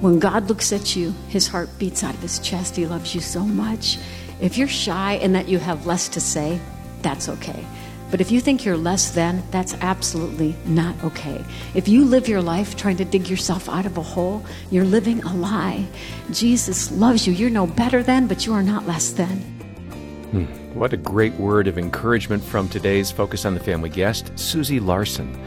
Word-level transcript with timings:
When 0.00 0.20
God 0.20 0.48
looks 0.48 0.72
at 0.72 0.94
you, 0.94 1.12
his 1.28 1.48
heart 1.48 1.68
beats 1.78 2.04
out 2.04 2.14
of 2.14 2.20
his 2.20 2.38
chest. 2.38 2.76
He 2.76 2.86
loves 2.86 3.16
you 3.16 3.20
so 3.20 3.40
much. 3.40 3.98
If 4.40 4.56
you're 4.56 4.68
shy 4.68 5.14
and 5.14 5.34
that 5.34 5.48
you 5.48 5.58
have 5.58 5.86
less 5.86 6.08
to 6.10 6.20
say, 6.20 6.60
that's 7.02 7.28
okay. 7.28 7.64
But 8.10 8.20
if 8.20 8.30
you 8.30 8.40
think 8.40 8.64
you're 8.64 8.76
less 8.76 9.10
than, 9.10 9.42
that's 9.50 9.74
absolutely 9.80 10.54
not 10.64 11.02
okay. 11.02 11.44
If 11.74 11.88
you 11.88 12.04
live 12.04 12.28
your 12.28 12.40
life 12.40 12.76
trying 12.76 12.96
to 12.98 13.04
dig 13.04 13.28
yourself 13.28 13.68
out 13.68 13.86
of 13.86 13.98
a 13.98 14.02
hole, 14.02 14.44
you're 14.70 14.84
living 14.84 15.22
a 15.24 15.34
lie. 15.34 15.84
Jesus 16.30 16.92
loves 16.92 17.26
you. 17.26 17.32
You're 17.32 17.50
no 17.50 17.66
better 17.66 18.02
than, 18.02 18.28
but 18.28 18.46
you 18.46 18.54
are 18.54 18.62
not 18.62 18.86
less 18.86 19.10
than. 19.10 19.57
Hmm. 20.30 20.44
What 20.78 20.92
a 20.92 20.98
great 20.98 21.32
word 21.34 21.68
of 21.68 21.78
encouragement 21.78 22.44
from 22.44 22.68
today's 22.68 23.10
Focus 23.10 23.46
on 23.46 23.54
the 23.54 23.60
Family 23.60 23.88
guest, 23.88 24.30
Susie 24.38 24.78
Larson. 24.78 25.38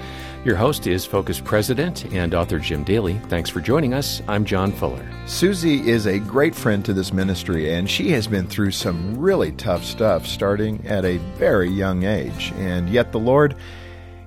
Your 0.44 0.56
host 0.56 0.88
is 0.88 1.06
Focus 1.06 1.40
President 1.40 2.06
and 2.12 2.34
author 2.34 2.58
Jim 2.58 2.84
Daly. 2.84 3.20
Thanks 3.28 3.48
for 3.48 3.62
joining 3.62 3.94
us. 3.94 4.24
I'm 4.28 4.44
John 4.44 4.72
Fuller. 4.72 5.08
Susie 5.28 5.88
is 5.88 6.08
a 6.08 6.18
great 6.18 6.56
friend 6.56 6.84
to 6.86 6.94
this 6.94 7.14
ministry, 7.14 7.72
and 7.72 7.88
she 7.88 8.10
has 8.10 8.26
been 8.26 8.48
through 8.48 8.72
some 8.72 9.16
really 9.16 9.52
tough 9.52 9.84
stuff 9.84 10.26
starting 10.26 10.84
at 10.88 11.06
a 11.06 11.18
very 11.38 11.70
young 11.70 12.04
age. 12.04 12.52
And 12.56 12.90
yet 12.90 13.12
the 13.12 13.20
Lord 13.20 13.56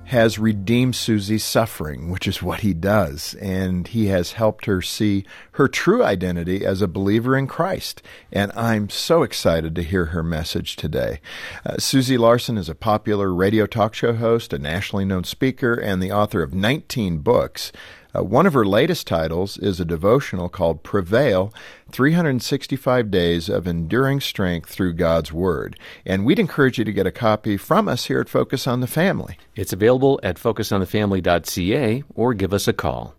has 0.05 0.37
redeemed 0.37 0.95
Susie's 0.95 1.43
suffering, 1.43 2.09
which 2.09 2.27
is 2.27 2.41
what 2.41 2.59
he 2.59 2.73
does, 2.73 3.33
and 3.35 3.87
he 3.87 4.07
has 4.07 4.33
helped 4.33 4.65
her 4.65 4.81
see 4.81 5.25
her 5.53 5.67
true 5.67 6.03
identity 6.03 6.65
as 6.65 6.81
a 6.81 6.87
believer 6.87 7.35
in 7.35 7.47
Christ. 7.47 8.03
And 8.31 8.51
I'm 8.55 8.89
so 8.89 9.23
excited 9.23 9.75
to 9.75 9.83
hear 9.83 10.05
her 10.05 10.21
message 10.21 10.75
today. 10.75 11.19
Uh, 11.65 11.77
Susie 11.77 12.17
Larson 12.17 12.57
is 12.57 12.69
a 12.69 12.75
popular 12.75 13.33
radio 13.33 13.65
talk 13.65 13.93
show 13.95 14.13
host, 14.13 14.53
a 14.53 14.59
nationally 14.59 15.05
known 15.05 15.23
speaker, 15.23 15.73
and 15.73 16.01
the 16.01 16.11
author 16.11 16.43
of 16.43 16.53
19 16.53 17.19
books. 17.19 17.71
Uh, 18.15 18.23
one 18.23 18.45
of 18.45 18.53
her 18.53 18.65
latest 18.65 19.07
titles 19.07 19.57
is 19.57 19.79
a 19.79 19.85
devotional 19.85 20.47
called 20.47 20.83
Prevail 20.83 21.53
365 21.91 23.11
Days 23.11 23.49
of 23.49 23.67
Enduring 23.67 24.21
Strength 24.21 24.69
Through 24.69 24.93
God's 24.93 25.33
Word. 25.33 25.77
And 26.05 26.25
we'd 26.25 26.39
encourage 26.39 26.77
you 26.77 26.85
to 26.85 26.93
get 26.93 27.07
a 27.07 27.11
copy 27.11 27.57
from 27.57 27.89
us 27.89 28.05
here 28.05 28.21
at 28.21 28.29
Focus 28.29 28.67
on 28.67 28.79
the 28.79 28.87
Family. 28.87 29.37
It's 29.55 29.73
available 29.73 30.19
at 30.23 30.37
focusonthefamily.ca 30.37 32.03
or 32.13 32.33
give 32.33 32.53
us 32.53 32.67
a 32.67 32.73
call. 32.73 33.15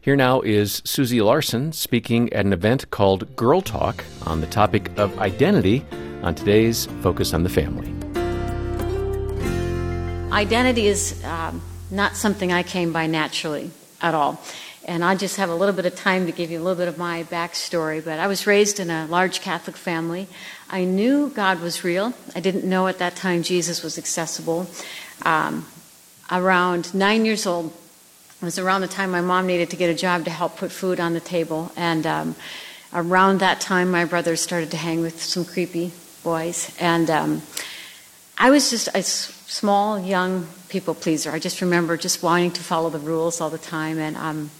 Here 0.00 0.16
now 0.16 0.42
is 0.42 0.82
Susie 0.84 1.22
Larson 1.22 1.72
speaking 1.72 2.30
at 2.32 2.44
an 2.44 2.52
event 2.52 2.90
called 2.90 3.34
Girl 3.36 3.62
Talk 3.62 4.04
on 4.26 4.42
the 4.42 4.46
topic 4.48 4.90
of 4.98 5.18
identity 5.18 5.84
on 6.22 6.34
today's 6.34 6.86
Focus 7.00 7.32
on 7.32 7.42
the 7.42 7.48
Family. 7.48 7.92
Identity 10.30 10.88
is 10.88 11.24
um, 11.24 11.62
not 11.90 12.16
something 12.16 12.52
I 12.52 12.62
came 12.62 12.92
by 12.92 13.06
naturally 13.06 13.70
at 14.06 14.14
all. 14.14 14.40
And 14.86 15.04
I 15.04 15.16
just 15.16 15.36
have 15.36 15.50
a 15.50 15.54
little 15.54 15.74
bit 15.74 15.84
of 15.84 15.96
time 15.96 16.26
to 16.26 16.32
give 16.32 16.50
you 16.50 16.60
a 16.60 16.62
little 16.62 16.78
bit 16.78 16.86
of 16.86 16.96
my 16.96 17.24
backstory. 17.24 18.04
But 18.04 18.20
I 18.20 18.28
was 18.28 18.46
raised 18.46 18.78
in 18.78 18.88
a 18.88 19.06
large 19.06 19.40
Catholic 19.40 19.76
family. 19.76 20.28
I 20.70 20.84
knew 20.84 21.28
God 21.28 21.60
was 21.60 21.82
real. 21.82 22.14
I 22.36 22.40
didn't 22.40 22.64
know 22.64 22.86
at 22.86 22.98
that 22.98 23.16
time 23.16 23.42
Jesus 23.42 23.82
was 23.82 23.98
accessible. 23.98 24.68
Um, 25.22 25.66
around 26.30 26.94
nine 26.94 27.24
years 27.24 27.46
old, 27.46 27.72
it 28.40 28.44
was 28.44 28.58
around 28.58 28.82
the 28.82 28.88
time 28.88 29.10
my 29.10 29.20
mom 29.20 29.46
needed 29.46 29.70
to 29.70 29.76
get 29.76 29.90
a 29.90 29.94
job 29.94 30.24
to 30.26 30.30
help 30.30 30.56
put 30.56 30.70
food 30.70 31.00
on 31.00 31.14
the 31.14 31.20
table. 31.20 31.72
And 31.76 32.06
um, 32.06 32.36
around 32.92 33.40
that 33.40 33.60
time, 33.60 33.90
my 33.90 34.04
brothers 34.04 34.40
started 34.40 34.70
to 34.70 34.76
hang 34.76 35.00
with 35.00 35.20
some 35.20 35.44
creepy 35.44 35.90
boys. 36.22 36.72
And 36.78 37.10
um, 37.10 37.42
I 38.38 38.50
was 38.50 38.70
just 38.70 38.88
a 38.94 39.02
small, 39.02 39.98
young 39.98 40.46
people 40.68 40.94
pleaser. 40.94 41.30
I 41.30 41.38
just 41.38 41.60
remember 41.60 41.96
just 41.96 42.22
wanting 42.22 42.50
to 42.52 42.62
follow 42.62 42.90
the 42.90 42.98
rules 42.98 43.40
all 43.40 43.50
the 43.50 43.58
time. 43.58 43.98
And 43.98 44.16
um, 44.16 44.50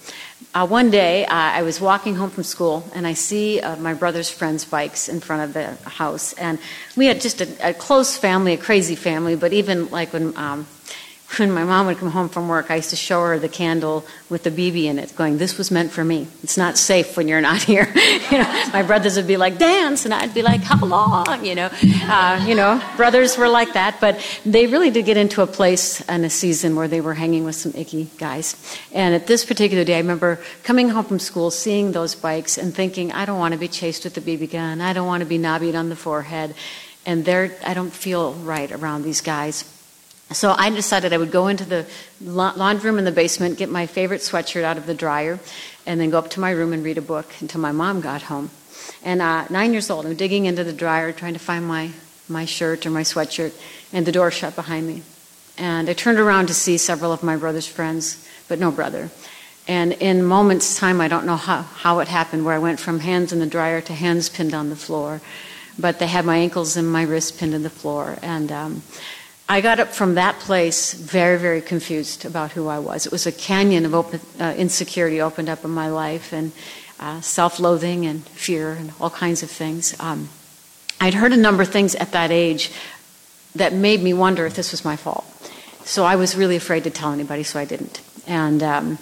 uh, 0.54 0.66
one 0.66 0.90
day, 0.90 1.24
uh, 1.26 1.34
I 1.34 1.62
was 1.62 1.80
walking 1.80 2.14
home 2.14 2.30
from 2.30 2.44
school, 2.44 2.84
and 2.94 3.06
I 3.06 3.14
see 3.14 3.60
uh, 3.60 3.76
my 3.76 3.94
brother's 3.94 4.30
friends' 4.30 4.64
bikes 4.64 5.08
in 5.08 5.20
front 5.20 5.42
of 5.42 5.52
the 5.54 5.74
house. 5.88 6.32
And 6.34 6.58
we 6.96 7.06
had 7.06 7.20
just 7.20 7.40
a, 7.40 7.70
a 7.70 7.74
close 7.74 8.16
family, 8.16 8.52
a 8.54 8.58
crazy 8.58 8.96
family. 8.96 9.36
But 9.36 9.52
even 9.52 9.90
like 9.90 10.12
when 10.12 10.36
um, 10.36 10.66
when 11.38 11.52
my 11.52 11.64
mom 11.64 11.86
would 11.86 11.98
come 11.98 12.10
home 12.10 12.28
from 12.28 12.48
work, 12.48 12.70
I 12.70 12.76
used 12.76 12.90
to 12.90 12.96
show 12.96 13.22
her 13.22 13.38
the 13.38 13.48
candle 13.48 14.04
with 14.28 14.42
the 14.42 14.50
BB 14.50 14.84
in 14.84 14.98
it, 14.98 15.14
going, 15.16 15.38
"This 15.38 15.58
was 15.58 15.70
meant 15.70 15.92
for 15.92 16.04
me. 16.04 16.26
It's 16.42 16.56
not 16.56 16.76
safe 16.78 17.16
when 17.16 17.28
you're 17.28 17.40
not 17.40 17.62
here." 17.70 17.92
you 18.30 18.38
know, 18.38 18.70
my 18.72 18.82
brothers 18.82 19.16
would 19.16 19.26
be 19.26 19.36
like, 19.36 19.58
"Dance," 19.58 20.04
and 20.04 20.14
I'd 20.14 20.34
be 20.34 20.42
like, 20.42 20.62
"How 20.62 20.84
long?" 20.84 21.44
You 21.44 21.54
know, 21.54 21.70
uh, 22.08 22.44
you 22.46 22.54
know, 22.54 22.80
brothers 22.96 23.36
were 23.36 23.48
like 23.48 23.74
that, 23.74 24.00
but 24.00 24.18
they 24.44 24.66
really 24.66 24.90
did 24.90 25.04
get 25.04 25.16
into 25.16 25.42
a 25.42 25.46
place 25.46 26.00
and 26.02 26.24
a 26.24 26.30
season 26.30 26.76
where 26.76 26.88
they 26.88 27.00
were 27.00 27.14
hanging 27.14 27.44
with 27.44 27.56
some 27.56 27.72
icky 27.74 28.10
guys. 28.18 28.56
And 28.92 29.14
at 29.14 29.26
this 29.26 29.44
particular 29.44 29.84
day, 29.84 29.96
I 29.96 29.98
remember 29.98 30.40
coming 30.62 30.88
home 30.88 31.04
from 31.04 31.18
school, 31.18 31.50
seeing 31.50 31.92
those 31.92 32.14
bikes, 32.14 32.58
and 32.58 32.74
thinking, 32.74 33.12
"I 33.12 33.24
don't 33.24 33.38
want 33.38 33.52
to 33.52 33.58
be 33.58 33.68
chased 33.68 34.04
with 34.04 34.14
the 34.14 34.20
BB 34.20 34.50
gun. 34.50 34.80
I 34.80 34.92
don't 34.92 35.06
want 35.06 35.20
to 35.20 35.26
be 35.26 35.38
nobbied 35.38 35.74
on 35.74 35.88
the 35.88 35.96
forehead." 35.96 36.54
And 37.04 37.24
there, 37.24 37.52
I 37.64 37.72
don't 37.72 37.92
feel 37.92 38.34
right 38.34 38.70
around 38.72 39.04
these 39.04 39.20
guys. 39.20 39.64
So 40.32 40.54
I 40.56 40.70
decided 40.70 41.12
I 41.12 41.18
would 41.18 41.30
go 41.30 41.46
into 41.46 41.64
the 41.64 41.86
laundry 42.20 42.90
room 42.90 42.98
in 42.98 43.04
the 43.04 43.12
basement, 43.12 43.58
get 43.58 43.68
my 43.68 43.86
favorite 43.86 44.22
sweatshirt 44.22 44.64
out 44.64 44.76
of 44.76 44.86
the 44.86 44.94
dryer, 44.94 45.38
and 45.86 46.00
then 46.00 46.10
go 46.10 46.18
up 46.18 46.30
to 46.30 46.40
my 46.40 46.50
room 46.50 46.72
and 46.72 46.82
read 46.82 46.98
a 46.98 47.02
book 47.02 47.30
until 47.40 47.60
my 47.60 47.72
mom 47.72 48.00
got 48.00 48.22
home. 48.22 48.50
And 49.04 49.22
uh, 49.22 49.46
nine 49.50 49.72
years 49.72 49.88
old, 49.88 50.04
I'm 50.04 50.16
digging 50.16 50.46
into 50.46 50.64
the 50.64 50.72
dryer 50.72 51.12
trying 51.12 51.34
to 51.34 51.38
find 51.38 51.64
my, 51.64 51.90
my 52.28 52.44
shirt 52.44 52.86
or 52.86 52.90
my 52.90 53.02
sweatshirt, 53.02 53.52
and 53.92 54.04
the 54.04 54.12
door 54.12 54.32
shut 54.32 54.56
behind 54.56 54.86
me. 54.86 55.02
And 55.58 55.88
I 55.88 55.92
turned 55.92 56.18
around 56.18 56.48
to 56.48 56.54
see 56.54 56.76
several 56.76 57.12
of 57.12 57.22
my 57.22 57.36
brother's 57.36 57.68
friends, 57.68 58.26
but 58.48 58.58
no 58.58 58.70
brother. 58.70 59.10
And 59.68 59.92
in 59.94 60.24
moments' 60.24 60.76
time, 60.76 61.00
I 61.00 61.08
don't 61.08 61.26
know 61.26 61.36
how, 61.36 61.62
how 61.62 62.00
it 62.00 62.08
happened, 62.08 62.44
where 62.44 62.54
I 62.54 62.58
went 62.58 62.78
from 62.78 63.00
hands 63.00 63.32
in 63.32 63.38
the 63.38 63.46
dryer 63.46 63.80
to 63.80 63.94
hands 63.94 64.28
pinned 64.28 64.54
on 64.54 64.70
the 64.70 64.76
floor. 64.76 65.20
But 65.78 65.98
they 65.98 66.06
had 66.06 66.24
my 66.24 66.36
ankles 66.36 66.76
and 66.76 66.90
my 66.90 67.02
wrists 67.02 67.32
pinned 67.32 67.52
to 67.52 67.58
the 67.58 67.70
floor. 67.70 68.18
And 68.22 68.50
um, 68.52 68.82
I 69.48 69.60
got 69.60 69.78
up 69.78 69.88
from 69.88 70.14
that 70.16 70.40
place 70.40 70.92
very, 70.92 71.38
very 71.38 71.60
confused 71.60 72.24
about 72.24 72.50
who 72.52 72.66
I 72.66 72.80
was. 72.80 73.06
It 73.06 73.12
was 73.12 73.26
a 73.28 73.32
canyon 73.32 73.84
of 73.84 73.94
open, 73.94 74.20
uh, 74.40 74.54
insecurity 74.56 75.20
opened 75.20 75.48
up 75.48 75.64
in 75.64 75.70
my 75.70 75.88
life, 75.88 76.32
and 76.32 76.50
uh, 76.98 77.20
self 77.20 77.60
loathing 77.60 78.06
and 78.06 78.26
fear 78.26 78.72
and 78.72 78.92
all 79.00 79.10
kinds 79.10 79.44
of 79.44 79.50
things. 79.50 79.94
Um, 80.00 80.30
I'd 81.00 81.14
heard 81.14 81.32
a 81.32 81.36
number 81.36 81.62
of 81.62 81.68
things 81.68 81.94
at 81.94 82.10
that 82.10 82.32
age 82.32 82.72
that 83.54 83.72
made 83.72 84.02
me 84.02 84.12
wonder 84.12 84.46
if 84.46 84.56
this 84.56 84.72
was 84.72 84.84
my 84.84 84.96
fault. 84.96 85.24
So 85.84 86.04
I 86.04 86.16
was 86.16 86.36
really 86.36 86.56
afraid 86.56 86.82
to 86.84 86.90
tell 86.90 87.12
anybody, 87.12 87.44
so 87.44 87.60
I 87.60 87.64
didn't. 87.64 88.00
And 88.26 88.62
um, 88.64 88.98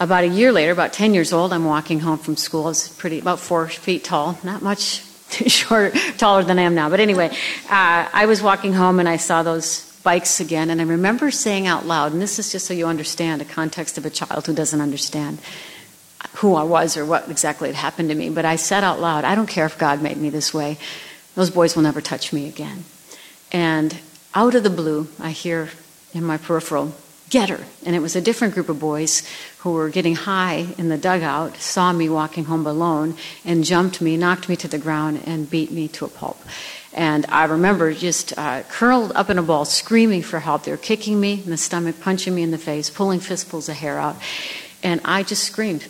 about 0.00 0.24
a 0.24 0.28
year 0.28 0.50
later, 0.50 0.72
about 0.72 0.92
10 0.92 1.14
years 1.14 1.32
old, 1.32 1.52
I'm 1.52 1.64
walking 1.64 2.00
home 2.00 2.18
from 2.18 2.36
school. 2.36 2.64
I 2.64 2.68
was 2.68 2.88
pretty, 2.88 3.20
about 3.20 3.38
four 3.38 3.68
feet 3.68 4.02
tall, 4.02 4.38
not 4.42 4.60
much 4.60 5.05
shorter, 5.46 5.96
taller 6.18 6.44
than 6.44 6.58
I 6.58 6.62
am 6.62 6.74
now. 6.74 6.88
But 6.88 7.00
anyway, 7.00 7.28
uh, 7.28 8.08
I 8.12 8.26
was 8.26 8.42
walking 8.42 8.72
home 8.72 9.00
and 9.00 9.08
I 9.08 9.16
saw 9.16 9.42
those 9.42 9.84
bikes 10.02 10.38
again, 10.38 10.70
and 10.70 10.80
I 10.80 10.84
remember 10.84 11.32
saying 11.32 11.66
out 11.66 11.84
loud, 11.84 12.12
and 12.12 12.22
this 12.22 12.38
is 12.38 12.52
just 12.52 12.66
so 12.66 12.74
you 12.74 12.86
understand 12.86 13.40
the 13.40 13.44
context 13.44 13.98
of 13.98 14.06
a 14.06 14.10
child 14.10 14.46
who 14.46 14.54
doesn't 14.54 14.80
understand 14.80 15.40
who 16.36 16.54
I 16.54 16.62
was 16.62 16.96
or 16.96 17.04
what 17.04 17.28
exactly 17.28 17.68
had 17.68 17.76
happened 17.76 18.10
to 18.10 18.14
me, 18.14 18.30
but 18.30 18.44
I 18.44 18.56
said 18.56 18.84
out 18.84 19.00
loud, 19.00 19.24
I 19.24 19.34
don't 19.34 19.48
care 19.48 19.66
if 19.66 19.78
God 19.78 20.02
made 20.02 20.16
me 20.16 20.30
this 20.30 20.54
way. 20.54 20.78
Those 21.34 21.50
boys 21.50 21.74
will 21.74 21.82
never 21.82 22.00
touch 22.00 22.32
me 22.32 22.48
again. 22.48 22.84
And 23.50 23.98
out 24.34 24.54
of 24.54 24.62
the 24.62 24.70
blue, 24.70 25.08
I 25.20 25.30
hear 25.30 25.70
in 26.12 26.24
my 26.24 26.36
peripheral, 26.36 26.94
get 27.30 27.48
her. 27.48 27.64
And 27.84 27.96
it 27.96 28.00
was 28.00 28.14
a 28.16 28.20
different 28.20 28.54
group 28.54 28.68
of 28.68 28.78
boys 28.78 29.22
who 29.58 29.72
were 29.72 29.88
getting 29.88 30.14
high 30.14 30.66
in 30.78 30.88
the 30.88 30.98
dugout, 30.98 31.56
saw 31.56 31.92
me 31.92 32.08
walking 32.08 32.44
home 32.44 32.66
alone, 32.66 33.16
and 33.44 33.64
jumped 33.64 34.00
me, 34.00 34.16
knocked 34.16 34.48
me 34.48 34.56
to 34.56 34.68
the 34.68 34.78
ground, 34.78 35.22
and 35.26 35.50
beat 35.50 35.70
me 35.70 35.88
to 35.88 36.04
a 36.04 36.08
pulp. 36.08 36.38
And 36.92 37.26
I 37.28 37.44
remember 37.44 37.92
just 37.92 38.36
uh, 38.38 38.62
curled 38.70 39.12
up 39.12 39.28
in 39.28 39.38
a 39.38 39.42
ball, 39.42 39.64
screaming 39.64 40.22
for 40.22 40.40
help. 40.40 40.62
They 40.64 40.70
were 40.70 40.78
kicking 40.78 41.20
me 41.20 41.42
in 41.44 41.50
the 41.50 41.56
stomach, 41.58 42.00
punching 42.00 42.34
me 42.34 42.42
in 42.42 42.52
the 42.52 42.58
face, 42.58 42.88
pulling 42.88 43.20
fistfuls 43.20 43.68
of 43.68 43.76
hair 43.76 43.98
out. 43.98 44.16
And 44.82 45.00
I 45.04 45.22
just 45.22 45.44
screamed. 45.44 45.88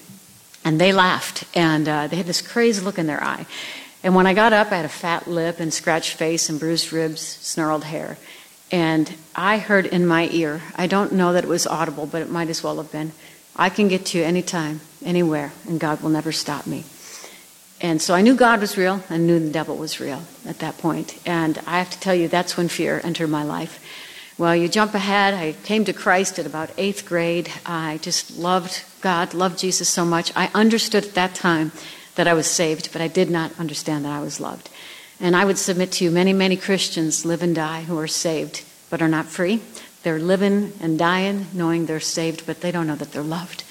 And 0.65 0.81
they 0.81 0.93
laughed. 0.93 1.45
And 1.55 1.89
uh, 1.89 2.09
they 2.09 2.17
had 2.17 2.27
this 2.27 2.43
crazy 2.43 2.83
look 2.83 2.99
in 2.99 3.07
their 3.07 3.23
eye. 3.23 3.47
And 4.03 4.15
when 4.15 4.27
I 4.27 4.35
got 4.35 4.53
up, 4.53 4.73
I 4.73 4.77
had 4.77 4.85
a 4.85 4.89
fat 4.89 5.29
lip 5.29 5.61
and 5.61 5.73
scratched 5.73 6.15
face 6.15 6.49
and 6.49 6.59
bruised 6.59 6.93
ribs, 6.93 7.21
snarled 7.21 7.85
hair. 7.85 8.19
And 8.71 9.15
I 9.35 9.59
heard 9.59 9.87
in 9.87 10.07
my 10.07 10.29
ear, 10.33 10.63
I 10.75 10.87
don't 10.87 11.13
know 11.13 11.33
that 11.33 11.45
it 11.45 11.49
was 11.49 11.67
audible, 11.67 12.07
but 12.07 12.23
it 12.23 12.31
might 12.31 12.49
as 12.49 12.63
well 12.63 12.77
have 12.79 12.91
been, 12.91 13.13
I 13.55 13.71
can 13.71 13.89
get 13.89 14.07
to 14.07 14.19
you 14.19 14.25
anytime, 14.25 14.81
anywhere, 15.05 15.53
and 15.67 15.79
God 15.79 16.03
will 16.03 16.11
never 16.11 16.33
stop 16.33 16.67
me. 16.67 16.85
And 17.81 18.01
so 18.01 18.15
I 18.15 18.23
knew 18.23 18.35
God 18.35 18.61
was 18.61 18.77
real. 18.77 19.03
I 19.11 19.19
knew 19.19 19.39
the 19.39 19.51
devil 19.51 19.77
was 19.77 20.01
real 20.01 20.23
at 20.47 20.59
that 20.61 20.79
point. 20.79 21.19
And 21.27 21.59
I 21.67 21.79
have 21.79 21.91
to 21.91 22.01
tell 22.01 22.15
you, 22.15 22.27
that's 22.27 22.57
when 22.57 22.69
fear 22.69 23.01
entered 23.05 23.29
my 23.29 23.45
life. 23.45 23.83
Well, 24.39 24.57
you 24.57 24.69
jump 24.69 24.95
ahead. 24.95 25.35
I 25.35 25.53
came 25.65 25.85
to 25.85 25.93
Christ 25.93 26.39
at 26.39 26.47
about 26.47 26.71
eighth 26.77 27.07
grade. 27.07 27.51
I 27.65 27.99
just 28.03 28.37
loved 28.37 28.83
God, 29.01 29.33
loved 29.33 29.59
Jesus 29.59 29.89
so 29.89 30.05
much. 30.05 30.33
I 30.35 30.51
understood 30.55 31.05
at 31.05 31.15
that 31.15 31.35
time 31.35 31.73
that 32.17 32.27
I 32.27 32.35
was 32.35 32.47
saved, 32.47 32.93
but 32.93 33.01
I 33.01 33.09
did 33.09 33.31
not 33.31 33.59
understand 33.59 34.05
that 34.05 34.13
I 34.13 34.21
was 34.21 34.41
loved. 34.41 34.69
And 35.21 35.35
I 35.35 35.45
would 35.45 35.59
submit 35.59 35.93
to 35.93 36.05
you 36.05 36.11
many, 36.11 36.33
many 36.33 36.57
Christians 36.57 37.25
live 37.25 37.43
and 37.43 37.55
die 37.55 37.83
who 37.83 37.99
are 37.99 38.09
saved 38.09 38.65
but 38.91 39.03
are 39.03 39.09
not 39.09 39.27
free. 39.27 39.61
They're 40.03 40.19
living 40.19 40.73
and 40.81 40.99
dying 40.99 41.47
knowing 41.53 41.87
they're 41.87 42.01
saved, 42.01 42.47
but 42.47 42.61
they 42.61 42.71
don't 42.71 42.87
know 42.87 42.97
that 42.97 43.13
they're 43.13 43.23
loved. 43.23 43.65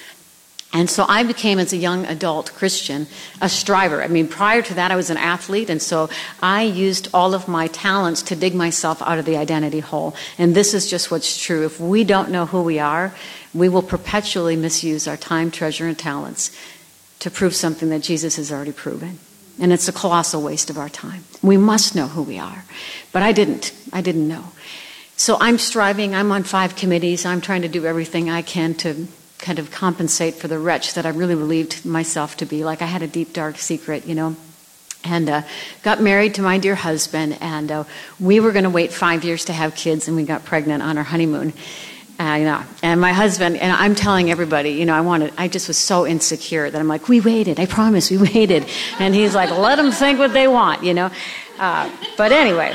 And 0.72 0.90
so 0.90 1.06
I 1.08 1.22
became, 1.22 1.58
as 1.58 1.72
a 1.72 1.78
young 1.78 2.04
adult 2.04 2.52
Christian, 2.52 3.06
a 3.40 3.48
striver. 3.48 4.02
I 4.02 4.08
mean, 4.08 4.28
prior 4.28 4.60
to 4.60 4.74
that, 4.74 4.90
I 4.90 4.96
was 4.96 5.08
an 5.08 5.16
athlete, 5.16 5.70
and 5.70 5.80
so 5.80 6.10
I 6.42 6.64
used 6.64 7.08
all 7.14 7.34
of 7.34 7.48
my 7.48 7.68
talents 7.68 8.20
to 8.24 8.36
dig 8.36 8.54
myself 8.54 9.00
out 9.00 9.18
of 9.18 9.24
the 9.24 9.38
identity 9.38 9.80
hole. 9.80 10.14
And 10.36 10.54
this 10.54 10.74
is 10.74 10.90
just 10.90 11.10
what's 11.10 11.42
true. 11.42 11.64
If 11.64 11.80
we 11.80 12.04
don't 12.04 12.30
know 12.30 12.44
who 12.44 12.62
we 12.62 12.78
are, 12.78 13.14
we 13.54 13.70
will 13.70 13.80
perpetually 13.80 14.56
misuse 14.56 15.08
our 15.08 15.16
time, 15.16 15.50
treasure, 15.50 15.86
and 15.86 15.98
talents 15.98 16.54
to 17.20 17.30
prove 17.30 17.54
something 17.54 17.88
that 17.88 18.02
Jesus 18.02 18.36
has 18.36 18.52
already 18.52 18.72
proven. 18.72 19.18
And 19.58 19.72
it's 19.72 19.88
a 19.88 19.92
colossal 19.92 20.42
waste 20.42 20.68
of 20.70 20.78
our 20.78 20.88
time. 20.88 21.24
We 21.42 21.56
must 21.56 21.94
know 21.94 22.08
who 22.08 22.22
we 22.22 22.38
are. 22.38 22.64
But 23.12 23.22
I 23.22 23.32
didn't. 23.32 23.72
I 23.92 24.02
didn't 24.02 24.28
know. 24.28 24.44
So 25.16 25.38
I'm 25.40 25.56
striving. 25.56 26.14
I'm 26.14 26.30
on 26.30 26.42
five 26.42 26.76
committees. 26.76 27.24
I'm 27.24 27.40
trying 27.40 27.62
to 27.62 27.68
do 27.68 27.86
everything 27.86 28.28
I 28.28 28.42
can 28.42 28.74
to 28.74 29.08
kind 29.38 29.58
of 29.58 29.70
compensate 29.70 30.34
for 30.34 30.48
the 30.48 30.58
wretch 30.58 30.94
that 30.94 31.06
I 31.06 31.10
really 31.10 31.34
believed 31.34 31.84
myself 31.84 32.36
to 32.38 32.46
be. 32.46 32.64
Like 32.64 32.82
I 32.82 32.86
had 32.86 33.02
a 33.02 33.06
deep, 33.06 33.32
dark 33.32 33.56
secret, 33.56 34.06
you 34.06 34.14
know. 34.14 34.36
And 35.04 35.28
uh, 35.30 35.42
got 35.82 36.02
married 36.02 36.34
to 36.34 36.42
my 36.42 36.58
dear 36.58 36.74
husband, 36.74 37.38
and 37.40 37.70
uh, 37.70 37.84
we 38.18 38.40
were 38.40 38.50
going 38.50 38.64
to 38.64 38.70
wait 38.70 38.92
five 38.92 39.24
years 39.24 39.44
to 39.44 39.52
have 39.52 39.76
kids, 39.76 40.08
and 40.08 40.16
we 40.16 40.24
got 40.24 40.44
pregnant 40.44 40.82
on 40.82 40.98
our 40.98 41.04
honeymoon. 41.04 41.52
You 42.34 42.44
know, 42.44 42.62
and 42.82 43.00
my 43.00 43.12
husband, 43.12 43.56
and 43.56 43.72
I'm 43.72 43.94
telling 43.94 44.30
everybody, 44.30 44.70
you 44.70 44.84
know, 44.84 44.94
I 44.94 45.02
wanted, 45.02 45.32
I 45.38 45.48
just 45.48 45.68
was 45.68 45.78
so 45.78 46.06
insecure 46.06 46.68
that 46.68 46.78
I'm 46.78 46.88
like, 46.88 47.08
we 47.08 47.20
waited, 47.20 47.60
I 47.60 47.66
promise, 47.66 48.10
we 48.10 48.18
waited. 48.34 48.66
And 48.98 49.14
he's 49.14 49.34
like, 49.34 49.50
let 49.50 49.76
them 49.76 49.92
think 49.92 50.18
what 50.18 50.32
they 50.32 50.48
want, 50.48 50.82
you 50.82 50.94
know. 50.94 51.10
Uh, 51.58 51.90
but 52.16 52.32
anyway, 52.32 52.74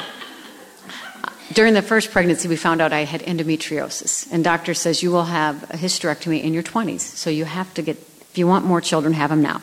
during 1.53 1.74
the 1.74 1.81
first 1.81 2.12
pregnancy, 2.12 2.48
we 2.48 2.56
found 2.56 2.81
out 2.81 2.94
I 2.94 3.03
had 3.03 3.21
endometriosis. 3.21 4.31
And 4.31 4.44
doctor 4.44 4.74
says 4.74 5.03
you 5.03 5.12
will 5.12 5.25
have 5.25 5.63
a 5.63 5.77
hysterectomy 5.77 6.42
in 6.42 6.53
your 6.53 6.63
20s. 6.63 7.01
So 7.01 7.30
you 7.30 7.45
have 7.45 7.74
to 7.74 7.81
get, 7.81 7.98
if 7.98 8.38
you 8.38 8.48
want 8.48 8.65
more 8.65 8.81
children, 8.81 9.13
have 9.13 9.30
them 9.30 9.42
now. 9.42 9.62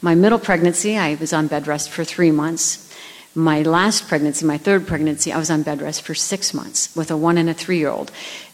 My 0.00 0.14
middle 0.14 0.38
pregnancy, 0.38 0.96
I 0.96 1.14
was 1.14 1.32
on 1.32 1.46
bed 1.46 1.66
rest 1.66 1.90
for 1.90 2.04
three 2.04 2.30
months. 2.30 2.82
My 3.34 3.60
last 3.62 4.08
pregnancy, 4.08 4.46
my 4.46 4.56
third 4.56 4.86
pregnancy, 4.86 5.32
I 5.32 5.38
was 5.38 5.50
on 5.50 5.62
bed 5.62 5.82
rest 5.82 6.02
for 6.02 6.14
six 6.14 6.54
months 6.54 6.94
with 6.96 7.10
a 7.10 7.16
one 7.16 7.36
and 7.36 7.50
a 7.50 7.54
three 7.54 7.78
year 7.78 7.90
old. 7.90 8.10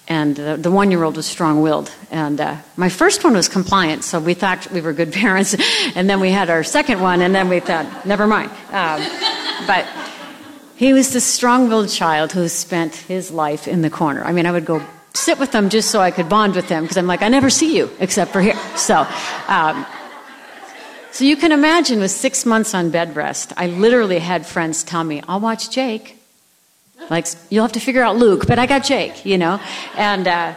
And 0.09 0.39
uh, 0.39 0.57
the 0.57 0.71
one 0.71 0.91
year 0.91 1.05
old 1.05 1.17
was 1.17 1.27
strong 1.27 1.63
willed. 1.63 1.91
And 2.11 2.41
uh, 2.41 2.57
my 2.77 2.89
first 2.89 3.25
one 3.25 3.35
was 3.35 3.49
compliant, 3.49 4.05
so 4.05 4.19
we 4.19 4.35
thought 4.35 4.71
we 4.73 4.81
were 4.81 4.93
good 4.93 5.13
parents. 5.23 5.55
and 5.95 6.09
then 6.11 6.21
we 6.21 6.31
had 6.31 6.51
our 6.51 6.65
second 6.65 7.01
one, 7.01 7.23
and 7.23 7.35
then 7.35 7.49
we 7.49 7.61
thought, 7.61 8.07
never 8.07 8.27
mind. 8.27 8.51
Um, 8.71 9.01
but 9.67 9.87
he 10.77 10.93
was 10.93 11.13
this 11.13 11.25
strong 11.25 11.69
willed 11.69 11.89
child 11.89 12.33
who 12.33 12.49
spent 12.49 12.97
his 12.97 13.31
life 13.31 13.69
in 13.69 13.83
the 13.83 13.91
corner. 13.91 14.25
I 14.25 14.33
mean, 14.33 14.47
I 14.47 14.53
would 14.53 14.65
go 14.65 14.83
sit 15.15 15.39
with 15.39 15.53
them 15.53 15.69
just 15.69 15.91
so 15.91 16.01
I 16.01 16.11
could 16.11 16.29
bond 16.29 16.55
with 16.55 16.69
them 16.69 16.83
because 16.83 16.97
I'm 16.97 17.07
like, 17.07 17.23
I 17.23 17.29
never 17.29 17.51
see 17.51 17.77
you 17.77 17.91
except 18.01 18.33
for 18.33 18.41
here. 18.41 18.57
So, 18.77 19.07
um, 19.47 19.87
so 21.13 21.25
you 21.25 21.37
can 21.37 21.53
imagine 21.53 22.01
with 22.01 22.11
six 22.11 22.47
months 22.47 22.75
on 22.75 22.91
bed 22.91 23.15
rest, 23.15 23.53
I 23.57 23.67
literally 23.67 24.19
had 24.19 24.47
friends 24.47 24.83
tell 24.83 25.05
me, 25.05 25.23
I'll 25.29 25.41
watch 25.41 25.71
Jake. 25.71 26.22
Like, 27.13 27.27
you'll 27.51 27.65
have 27.65 27.73
to 27.73 27.81
figure 27.81 28.03
out 28.03 28.17
Luke, 28.17 28.47
but 28.47 28.59
I 28.59 28.65
got 28.65 28.85
Jake, 28.85 29.27
you 29.27 29.37
know? 29.37 29.61
And, 29.97 30.27
uh, 30.27 30.55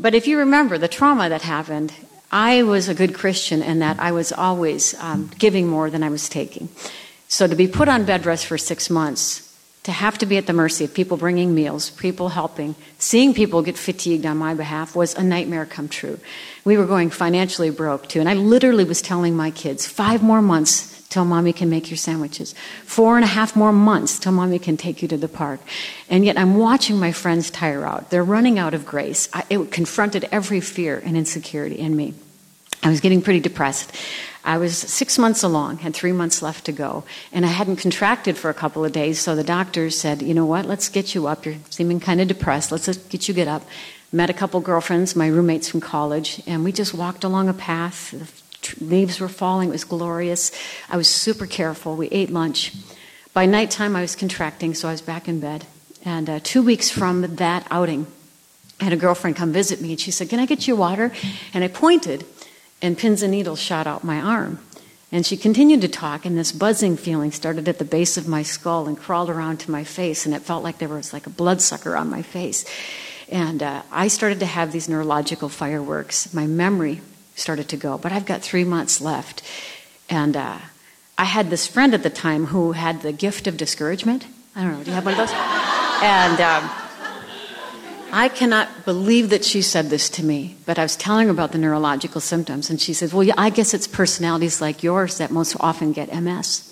but 0.00 0.14
if 0.14 0.26
you 0.26 0.38
remember 0.38 0.78
the 0.78 0.88
trauma 0.88 1.28
that 1.28 1.42
happened, 1.42 1.92
I 2.30 2.62
was 2.62 2.88
a 2.88 2.94
good 2.94 3.14
Christian 3.14 3.62
in 3.62 3.80
that 3.80 4.00
I 4.00 4.12
was 4.12 4.32
always 4.32 4.94
um, 5.02 5.30
giving 5.38 5.68
more 5.68 5.90
than 5.90 6.02
I 6.02 6.08
was 6.08 6.30
taking. 6.30 6.70
So 7.28 7.46
to 7.46 7.54
be 7.54 7.68
put 7.68 7.90
on 7.90 8.06
bed 8.06 8.24
rest 8.24 8.46
for 8.46 8.56
six 8.56 8.88
months 8.88 9.54
to 9.82 9.92
have 9.92 10.16
to 10.16 10.26
be 10.26 10.38
at 10.38 10.46
the 10.46 10.52
mercy 10.54 10.84
of 10.84 10.94
people 10.94 11.18
bringing 11.18 11.54
meals, 11.54 11.90
people 11.90 12.30
helping, 12.30 12.74
seeing 12.98 13.34
people 13.34 13.60
get 13.60 13.76
fatigued 13.76 14.24
on 14.24 14.38
my 14.38 14.54
behalf 14.54 14.96
was 14.96 15.14
a 15.14 15.22
nightmare 15.22 15.66
come 15.66 15.88
true. 15.88 16.18
We 16.64 16.78
were 16.78 16.86
going 16.86 17.10
financially 17.10 17.70
broke 17.70 18.08
too. 18.08 18.20
And 18.20 18.28
I 18.28 18.34
literally 18.34 18.84
was 18.84 19.02
telling 19.02 19.36
my 19.36 19.50
kids, 19.50 19.86
five 19.86 20.22
more 20.22 20.40
months 20.40 20.91
till 21.12 21.24
mommy 21.26 21.52
can 21.52 21.68
make 21.68 21.90
your 21.90 21.98
sandwiches. 21.98 22.54
Four 22.84 23.16
and 23.16 23.24
a 23.24 23.28
half 23.28 23.54
more 23.54 23.72
months 23.72 24.18
till 24.18 24.32
mommy 24.32 24.58
can 24.58 24.76
take 24.76 25.02
you 25.02 25.08
to 25.08 25.16
the 25.18 25.28
park. 25.28 25.60
And 26.08 26.24
yet 26.24 26.38
I'm 26.38 26.56
watching 26.56 26.98
my 26.98 27.12
friends 27.12 27.50
tire 27.50 27.84
out. 27.84 28.10
They're 28.10 28.24
running 28.24 28.58
out 28.58 28.72
of 28.72 28.86
grace. 28.86 29.28
I, 29.32 29.44
it 29.50 29.70
confronted 29.70 30.26
every 30.32 30.60
fear 30.60 31.00
and 31.04 31.16
insecurity 31.16 31.78
in 31.78 31.94
me. 31.94 32.14
I 32.82 32.88
was 32.88 33.00
getting 33.00 33.22
pretty 33.22 33.40
depressed. 33.40 33.94
I 34.44 34.58
was 34.58 34.76
six 34.76 35.18
months 35.18 35.44
along, 35.44 35.78
had 35.78 35.94
three 35.94 36.10
months 36.10 36.42
left 36.42 36.64
to 36.64 36.72
go, 36.72 37.04
and 37.30 37.46
I 37.46 37.48
hadn't 37.48 37.76
contracted 37.76 38.36
for 38.36 38.50
a 38.50 38.54
couple 38.54 38.84
of 38.84 38.90
days. 38.90 39.20
So 39.20 39.36
the 39.36 39.44
doctor 39.44 39.88
said, 39.90 40.20
"You 40.20 40.34
know 40.34 40.46
what? 40.46 40.66
Let's 40.66 40.88
get 40.88 41.14
you 41.14 41.28
up. 41.28 41.46
You're 41.46 41.62
seeming 41.70 42.00
kind 42.00 42.20
of 42.20 42.26
depressed. 42.26 42.72
Let's 42.72 42.88
get 42.88 43.28
you 43.28 43.34
get 43.34 43.46
up." 43.46 43.62
Met 44.10 44.30
a 44.30 44.34
couple 44.34 44.60
girlfriends, 44.60 45.14
my 45.14 45.28
roommates 45.28 45.68
from 45.68 45.80
college, 45.80 46.42
and 46.46 46.64
we 46.64 46.72
just 46.72 46.92
walked 46.92 47.22
along 47.22 47.48
a 47.48 47.54
path. 47.54 48.41
Leaves 48.80 49.20
were 49.20 49.28
falling. 49.28 49.68
It 49.68 49.72
was 49.72 49.84
glorious. 49.84 50.52
I 50.88 50.96
was 50.96 51.08
super 51.08 51.46
careful. 51.46 51.96
We 51.96 52.08
ate 52.08 52.30
lunch. 52.30 52.72
By 53.34 53.46
nighttime, 53.46 53.96
I 53.96 54.02
was 54.02 54.14
contracting, 54.14 54.74
so 54.74 54.88
I 54.88 54.92
was 54.92 55.00
back 55.00 55.28
in 55.28 55.40
bed. 55.40 55.66
And 56.04 56.28
uh, 56.28 56.40
two 56.42 56.62
weeks 56.62 56.90
from 56.90 57.22
that 57.36 57.66
outing, 57.70 58.06
I 58.80 58.84
had 58.84 58.92
a 58.92 58.96
girlfriend 58.96 59.36
come 59.36 59.52
visit 59.52 59.80
me, 59.80 59.92
and 59.92 60.00
she 60.00 60.10
said, 60.10 60.28
"Can 60.28 60.40
I 60.40 60.46
get 60.46 60.66
you 60.66 60.76
water?" 60.76 61.12
And 61.54 61.62
I 61.64 61.68
pointed 61.68 62.24
and 62.82 62.98
pins 62.98 63.22
and 63.22 63.30
needles 63.30 63.60
shot 63.60 63.86
out 63.86 64.02
my 64.02 64.20
arm. 64.20 64.58
And 65.12 65.24
she 65.24 65.36
continued 65.36 65.82
to 65.82 65.88
talk, 65.88 66.24
and 66.24 66.36
this 66.36 66.52
buzzing 66.52 66.96
feeling 66.96 67.32
started 67.32 67.68
at 67.68 67.78
the 67.78 67.84
base 67.84 68.16
of 68.16 68.26
my 68.26 68.42
skull 68.42 68.88
and 68.88 68.98
crawled 68.98 69.30
around 69.30 69.60
to 69.60 69.70
my 69.70 69.84
face, 69.84 70.26
and 70.26 70.34
it 70.34 70.42
felt 70.42 70.64
like 70.64 70.78
there 70.78 70.88
was 70.88 71.12
like 71.12 71.26
a 71.26 71.30
bloodsucker 71.30 71.96
on 71.96 72.10
my 72.10 72.22
face. 72.22 72.64
And 73.30 73.62
uh, 73.62 73.82
I 73.92 74.08
started 74.08 74.40
to 74.40 74.46
have 74.46 74.72
these 74.72 74.88
neurological 74.88 75.48
fireworks. 75.48 76.34
My 76.34 76.46
memory 76.46 77.00
started 77.34 77.68
to 77.70 77.76
go, 77.76 77.98
but 77.98 78.12
I've 78.12 78.26
got 78.26 78.42
three 78.42 78.64
months 78.64 79.00
left. 79.00 79.42
And 80.08 80.36
uh, 80.36 80.58
I 81.16 81.24
had 81.24 81.50
this 81.50 81.66
friend 81.66 81.94
at 81.94 82.02
the 82.02 82.10
time 82.10 82.46
who 82.46 82.72
had 82.72 83.02
the 83.02 83.12
gift 83.12 83.46
of 83.46 83.56
discouragement. 83.56 84.26
I 84.54 84.62
don't 84.62 84.78
know, 84.78 84.84
do 84.84 84.90
you 84.90 84.94
have 84.94 85.04
one 85.04 85.14
of 85.14 85.18
those? 85.18 85.32
And 86.02 86.40
um, 86.40 86.70
I 88.12 88.28
cannot 88.28 88.84
believe 88.84 89.30
that 89.30 89.42
she 89.42 89.62
said 89.62 89.88
this 89.88 90.10
to 90.10 90.22
me, 90.22 90.56
but 90.66 90.78
I 90.78 90.82
was 90.82 90.96
telling 90.96 91.28
her 91.28 91.32
about 91.32 91.52
the 91.52 91.58
neurological 91.58 92.20
symptoms, 92.20 92.68
and 92.68 92.78
she 92.78 92.92
says, 92.92 93.14
Well, 93.14 93.22
yeah, 93.22 93.34
I 93.38 93.48
guess 93.48 93.72
it's 93.72 93.86
personalities 93.86 94.60
like 94.60 94.82
yours 94.82 95.16
that 95.16 95.30
most 95.30 95.56
often 95.60 95.92
get 95.92 96.14
MS. 96.14 96.68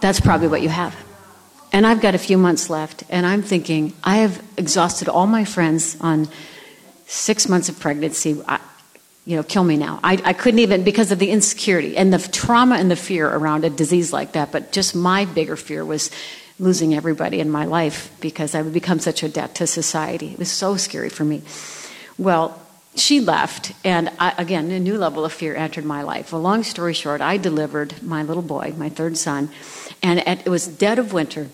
That's 0.00 0.20
probably 0.20 0.46
what 0.46 0.62
you 0.62 0.68
have. 0.68 0.94
And 1.72 1.84
I've 1.84 2.00
got 2.00 2.14
a 2.14 2.18
few 2.18 2.38
months 2.38 2.70
left, 2.70 3.02
and 3.08 3.26
I'm 3.26 3.42
thinking, 3.42 3.94
I 4.04 4.18
have 4.18 4.40
exhausted 4.56 5.08
all 5.08 5.26
my 5.26 5.44
friends 5.44 5.96
on 6.00 6.28
six 7.06 7.48
months 7.48 7.68
of 7.68 7.80
pregnancy. 7.80 8.40
I, 8.46 8.60
you 9.28 9.36
know, 9.36 9.42
kill 9.42 9.62
me 9.62 9.76
now. 9.76 10.00
I, 10.02 10.18
I 10.24 10.32
couldn't 10.32 10.60
even, 10.60 10.84
because 10.84 11.12
of 11.12 11.18
the 11.18 11.30
insecurity 11.30 11.98
and 11.98 12.10
the 12.10 12.18
trauma 12.18 12.76
and 12.76 12.90
the 12.90 12.96
fear 12.96 13.28
around 13.28 13.62
a 13.62 13.68
disease 13.68 14.10
like 14.10 14.32
that, 14.32 14.52
but 14.52 14.72
just 14.72 14.94
my 14.94 15.26
bigger 15.26 15.54
fear 15.54 15.84
was 15.84 16.10
losing 16.58 16.94
everybody 16.94 17.38
in 17.38 17.50
my 17.50 17.66
life 17.66 18.10
because 18.20 18.54
I 18.54 18.62
would 18.62 18.72
become 18.72 19.00
such 19.00 19.22
a 19.22 19.28
debt 19.28 19.54
to 19.56 19.66
society. 19.66 20.32
It 20.32 20.38
was 20.38 20.50
so 20.50 20.78
scary 20.78 21.10
for 21.10 21.26
me. 21.26 21.42
Well, 22.16 22.58
she 22.94 23.20
left, 23.20 23.72
and 23.84 24.10
I, 24.18 24.32
again, 24.38 24.70
a 24.70 24.80
new 24.80 24.96
level 24.96 25.26
of 25.26 25.32
fear 25.34 25.54
entered 25.54 25.84
my 25.84 26.04
life. 26.04 26.32
Well, 26.32 26.40
long 26.40 26.62
story 26.62 26.94
short, 26.94 27.20
I 27.20 27.36
delivered 27.36 28.02
my 28.02 28.22
little 28.22 28.42
boy, 28.42 28.72
my 28.78 28.88
third 28.88 29.18
son, 29.18 29.50
and 30.02 30.26
at, 30.26 30.46
it 30.46 30.48
was 30.48 30.66
dead 30.66 30.98
of 30.98 31.12
winter. 31.12 31.48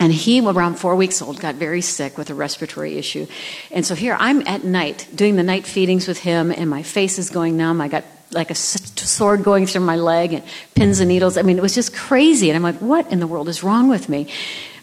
And 0.00 0.12
he, 0.12 0.40
around 0.40 0.76
four 0.76 0.96
weeks 0.96 1.20
old, 1.20 1.38
got 1.38 1.56
very 1.56 1.82
sick 1.82 2.16
with 2.16 2.30
a 2.30 2.34
respiratory 2.34 2.96
issue. 2.96 3.26
And 3.70 3.84
so 3.84 3.94
here 3.94 4.16
I'm 4.18 4.40
at 4.48 4.64
night 4.64 5.06
doing 5.14 5.36
the 5.36 5.42
night 5.42 5.66
feedings 5.66 6.08
with 6.08 6.20
him, 6.20 6.50
and 6.50 6.70
my 6.70 6.82
face 6.82 7.18
is 7.18 7.28
going 7.28 7.58
numb. 7.58 7.82
I 7.82 7.88
got 7.88 8.04
like 8.32 8.50
a 8.50 8.54
sword 8.54 9.42
going 9.42 9.66
through 9.66 9.82
my 9.82 9.96
leg 9.96 10.32
and 10.32 10.44
pins 10.74 11.00
and 11.00 11.08
needles. 11.08 11.36
I 11.36 11.42
mean, 11.42 11.58
it 11.58 11.62
was 11.62 11.74
just 11.74 11.94
crazy. 11.94 12.48
And 12.48 12.56
I'm 12.56 12.62
like, 12.62 12.80
what 12.80 13.10
in 13.12 13.20
the 13.20 13.26
world 13.26 13.48
is 13.48 13.62
wrong 13.62 13.88
with 13.88 14.08
me? 14.08 14.28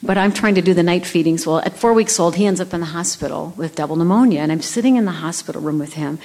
But 0.03 0.17
I'm 0.17 0.33
trying 0.33 0.55
to 0.55 0.61
do 0.61 0.73
the 0.73 0.83
night 0.83 1.05
feedings. 1.05 1.47
Well, 1.47 1.59
at 1.59 1.75
four 1.75 1.93
weeks 1.93 2.19
old, 2.19 2.35
he 2.35 2.45
ends 2.45 2.61
up 2.61 2.73
in 2.73 2.81
the 2.81 2.87
hospital 2.87 3.53
with 3.57 3.75
double 3.75 3.95
pneumonia. 3.95 4.41
And 4.41 4.51
I'm 4.51 4.61
sitting 4.61 4.97
in 4.97 5.05
the 5.05 5.11
hospital 5.11 5.61
room 5.61 5.79
with 5.79 5.93
him, 5.93 6.19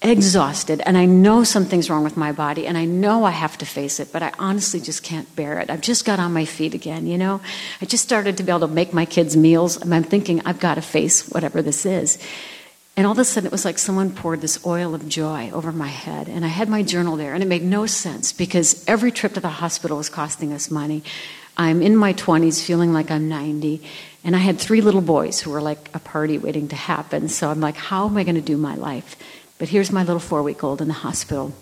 exhausted. 0.00 0.80
And 0.84 0.96
I 0.96 1.04
know 1.06 1.44
something's 1.44 1.90
wrong 1.90 2.04
with 2.04 2.16
my 2.16 2.32
body. 2.32 2.66
And 2.66 2.78
I 2.78 2.84
know 2.84 3.24
I 3.24 3.30
have 3.30 3.58
to 3.58 3.66
face 3.66 4.00
it. 4.00 4.12
But 4.12 4.22
I 4.22 4.32
honestly 4.38 4.80
just 4.80 5.02
can't 5.02 5.34
bear 5.34 5.58
it. 5.58 5.70
I've 5.70 5.80
just 5.80 6.04
got 6.04 6.18
on 6.18 6.32
my 6.32 6.44
feet 6.44 6.74
again, 6.74 7.06
you 7.06 7.18
know? 7.18 7.40
I 7.80 7.86
just 7.86 8.04
started 8.04 8.36
to 8.36 8.42
be 8.42 8.50
able 8.50 8.66
to 8.66 8.68
make 8.68 8.92
my 8.92 9.04
kids 9.04 9.36
meals. 9.36 9.76
And 9.76 9.94
I'm 9.94 10.04
thinking, 10.04 10.42
I've 10.44 10.60
got 10.60 10.76
to 10.76 10.82
face 10.82 11.28
whatever 11.28 11.62
this 11.62 11.84
is. 11.84 12.18
And 12.98 13.06
all 13.06 13.12
of 13.12 13.18
a 13.20 13.24
sudden, 13.24 13.46
it 13.46 13.52
was 13.52 13.64
like 13.64 13.78
someone 13.78 14.10
poured 14.10 14.40
this 14.40 14.66
oil 14.66 14.92
of 14.92 15.08
joy 15.08 15.52
over 15.52 15.70
my 15.70 15.86
head. 15.86 16.28
And 16.28 16.44
I 16.44 16.48
had 16.48 16.68
my 16.68 16.82
journal 16.82 17.14
there, 17.16 17.32
and 17.32 17.44
it 17.44 17.46
made 17.46 17.62
no 17.62 17.86
sense 17.86 18.32
because 18.32 18.84
every 18.88 19.12
trip 19.12 19.34
to 19.34 19.40
the 19.40 19.48
hospital 19.48 19.98
was 19.98 20.08
costing 20.08 20.52
us 20.52 20.68
money. 20.68 21.04
I'm 21.56 21.80
in 21.80 21.96
my 21.96 22.12
20s, 22.12 22.60
feeling 22.60 22.92
like 22.92 23.12
I'm 23.12 23.28
90. 23.28 23.82
And 24.24 24.34
I 24.34 24.40
had 24.40 24.58
three 24.58 24.80
little 24.80 25.00
boys 25.00 25.38
who 25.38 25.52
were 25.52 25.60
like 25.60 25.90
a 25.94 26.00
party 26.00 26.38
waiting 26.38 26.66
to 26.68 26.76
happen. 26.76 27.28
So 27.28 27.48
I'm 27.48 27.60
like, 27.60 27.76
how 27.76 28.06
am 28.06 28.16
I 28.16 28.24
going 28.24 28.34
to 28.34 28.40
do 28.40 28.56
my 28.56 28.74
life? 28.74 29.14
But 29.58 29.68
here's 29.68 29.92
my 29.92 30.02
little 30.02 30.20
four 30.20 30.42
week 30.42 30.62
old 30.64 30.80
in 30.80 30.88
the 30.88 30.94
hospital. 30.94 31.52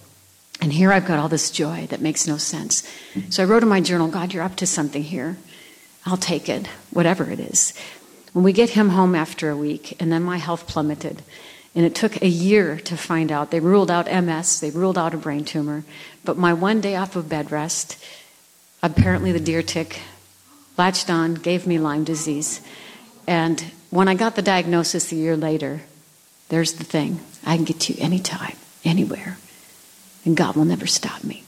And 0.60 0.72
here 0.72 0.92
I've 0.92 1.06
got 1.06 1.18
all 1.18 1.28
this 1.28 1.50
joy 1.50 1.86
that 1.90 2.00
makes 2.00 2.26
no 2.26 2.36
sense. 2.36 2.82
So 3.30 3.42
I 3.42 3.46
wrote 3.46 3.62
in 3.62 3.68
my 3.68 3.80
journal, 3.80 4.08
God, 4.08 4.32
you're 4.32 4.42
up 4.42 4.56
to 4.56 4.66
something 4.66 5.02
here. 5.02 5.36
I'll 6.06 6.16
take 6.16 6.48
it, 6.48 6.66
whatever 6.90 7.30
it 7.30 7.40
is. 7.40 7.74
When 8.32 8.44
we 8.44 8.52
get 8.52 8.70
him 8.70 8.90
home 8.90 9.14
after 9.14 9.50
a 9.50 9.56
week, 9.56 10.00
and 10.00 10.12
then 10.12 10.22
my 10.22 10.38
health 10.38 10.66
plummeted. 10.66 11.22
And 11.74 11.84
it 11.84 11.94
took 11.94 12.22
a 12.22 12.28
year 12.28 12.76
to 12.80 12.96
find 12.96 13.30
out. 13.30 13.50
They 13.50 13.60
ruled 13.60 13.90
out 13.90 14.10
MS, 14.10 14.60
they 14.60 14.70
ruled 14.70 14.96
out 14.96 15.14
a 15.14 15.18
brain 15.18 15.44
tumor. 15.44 15.84
But 16.24 16.38
my 16.38 16.52
one 16.52 16.80
day 16.80 16.96
off 16.96 17.16
of 17.16 17.28
bed 17.28 17.50
rest, 17.50 18.02
apparently 18.82 19.32
the 19.32 19.40
deer 19.40 19.62
tick 19.62 20.00
latched 20.78 21.10
on, 21.10 21.34
gave 21.34 21.66
me 21.66 21.78
Lyme 21.78 22.04
disease. 22.04 22.60
And 23.26 23.60
when 23.90 24.08
I 24.08 24.14
got 24.14 24.36
the 24.36 24.42
diagnosis 24.42 25.12
a 25.12 25.16
year 25.16 25.36
later, 25.36 25.82
there's 26.48 26.74
the 26.74 26.84
thing 26.84 27.20
I 27.44 27.56
can 27.56 27.64
get 27.64 27.80
to 27.80 27.92
you 27.92 28.02
anytime, 28.02 28.56
anywhere. 28.84 29.38
And 30.24 30.36
God 30.36 30.56
will 30.56 30.64
never 30.64 30.86
stop 30.86 31.24
me. 31.24 31.44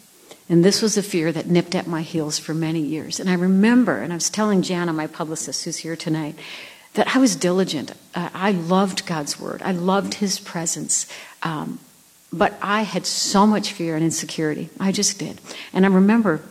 And 0.49 0.65
this 0.65 0.81
was 0.81 0.97
a 0.97 1.03
fear 1.03 1.31
that 1.33 1.47
nipped 1.47 1.75
at 1.75 1.87
my 1.87 2.03
heels 2.03 2.39
for 2.39 2.55
many 2.55 2.81
years. 2.81 3.21
And 3.21 3.29
I 3.29 3.35
remember, 3.35 3.99
and 3.99 4.13
I 4.13 4.17
was 4.17 4.31
telling 4.31 4.63
Jana, 4.63 4.93
my 4.93 5.07
publicist 5.07 5.65
who's 5.65 5.79
here 5.79 5.97
tonight, 5.97 6.37
that 6.95 7.15
I 7.15 7.19
was 7.19 7.37
diligent. 7.37 7.93
I 8.15 8.53
loved 8.53 9.07
God's 9.07 9.39
word, 9.39 9.63
I 9.63 9.73
loved 9.73 10.15
his 10.15 10.41
presence. 10.41 11.07
Um, 11.43 11.81
but 12.33 12.59
I 12.61 12.83
had 12.83 13.07
so 13.07 13.47
much 13.47 13.73
fear 13.73 13.95
and 13.95 14.05
insecurity. 14.05 14.69
I 14.79 14.93
just 14.93 15.19
did. 15.19 15.41
And 15.73 15.87
I 15.87 15.89
remember 15.89 16.43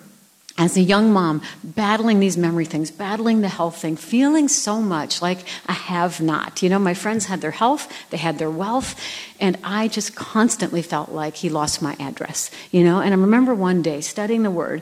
as 0.57 0.75
a 0.75 0.81
young 0.81 1.13
mom 1.13 1.41
battling 1.63 2.19
these 2.19 2.37
memory 2.37 2.65
things, 2.65 2.89
battling 2.91 3.41
the 3.41 3.49
health 3.49 3.77
thing, 3.77 3.95
feeling 3.95 4.47
so 4.47 4.81
much 4.81 5.21
like 5.21 5.39
a 5.67 5.73
have 5.73 6.19
not. 6.19 6.63
You 6.63 6.69
know, 6.69 6.79
my 6.79 6.93
friends 6.93 7.25
had 7.25 7.41
their 7.41 7.51
health, 7.51 7.91
they 8.09 8.17
had 8.17 8.39
their 8.39 8.49
wealth, 8.49 8.99
and 9.39 9.57
I 9.63 9.87
just 9.87 10.15
constantly 10.15 10.81
felt 10.81 11.11
like 11.11 11.35
he 11.35 11.49
lost 11.49 11.81
my 11.81 11.95
address. 11.99 12.49
You 12.71 12.83
know, 12.83 12.99
and 12.99 13.13
I 13.13 13.17
remember 13.17 13.53
one 13.53 13.81
day 13.81 14.01
studying 14.01 14.43
the 14.43 14.51
word, 14.51 14.81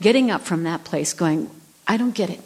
getting 0.00 0.30
up 0.30 0.42
from 0.42 0.64
that 0.64 0.84
place 0.84 1.12
going, 1.12 1.50
I 1.88 1.96
don't 1.96 2.14
get 2.14 2.30
it 2.30 2.40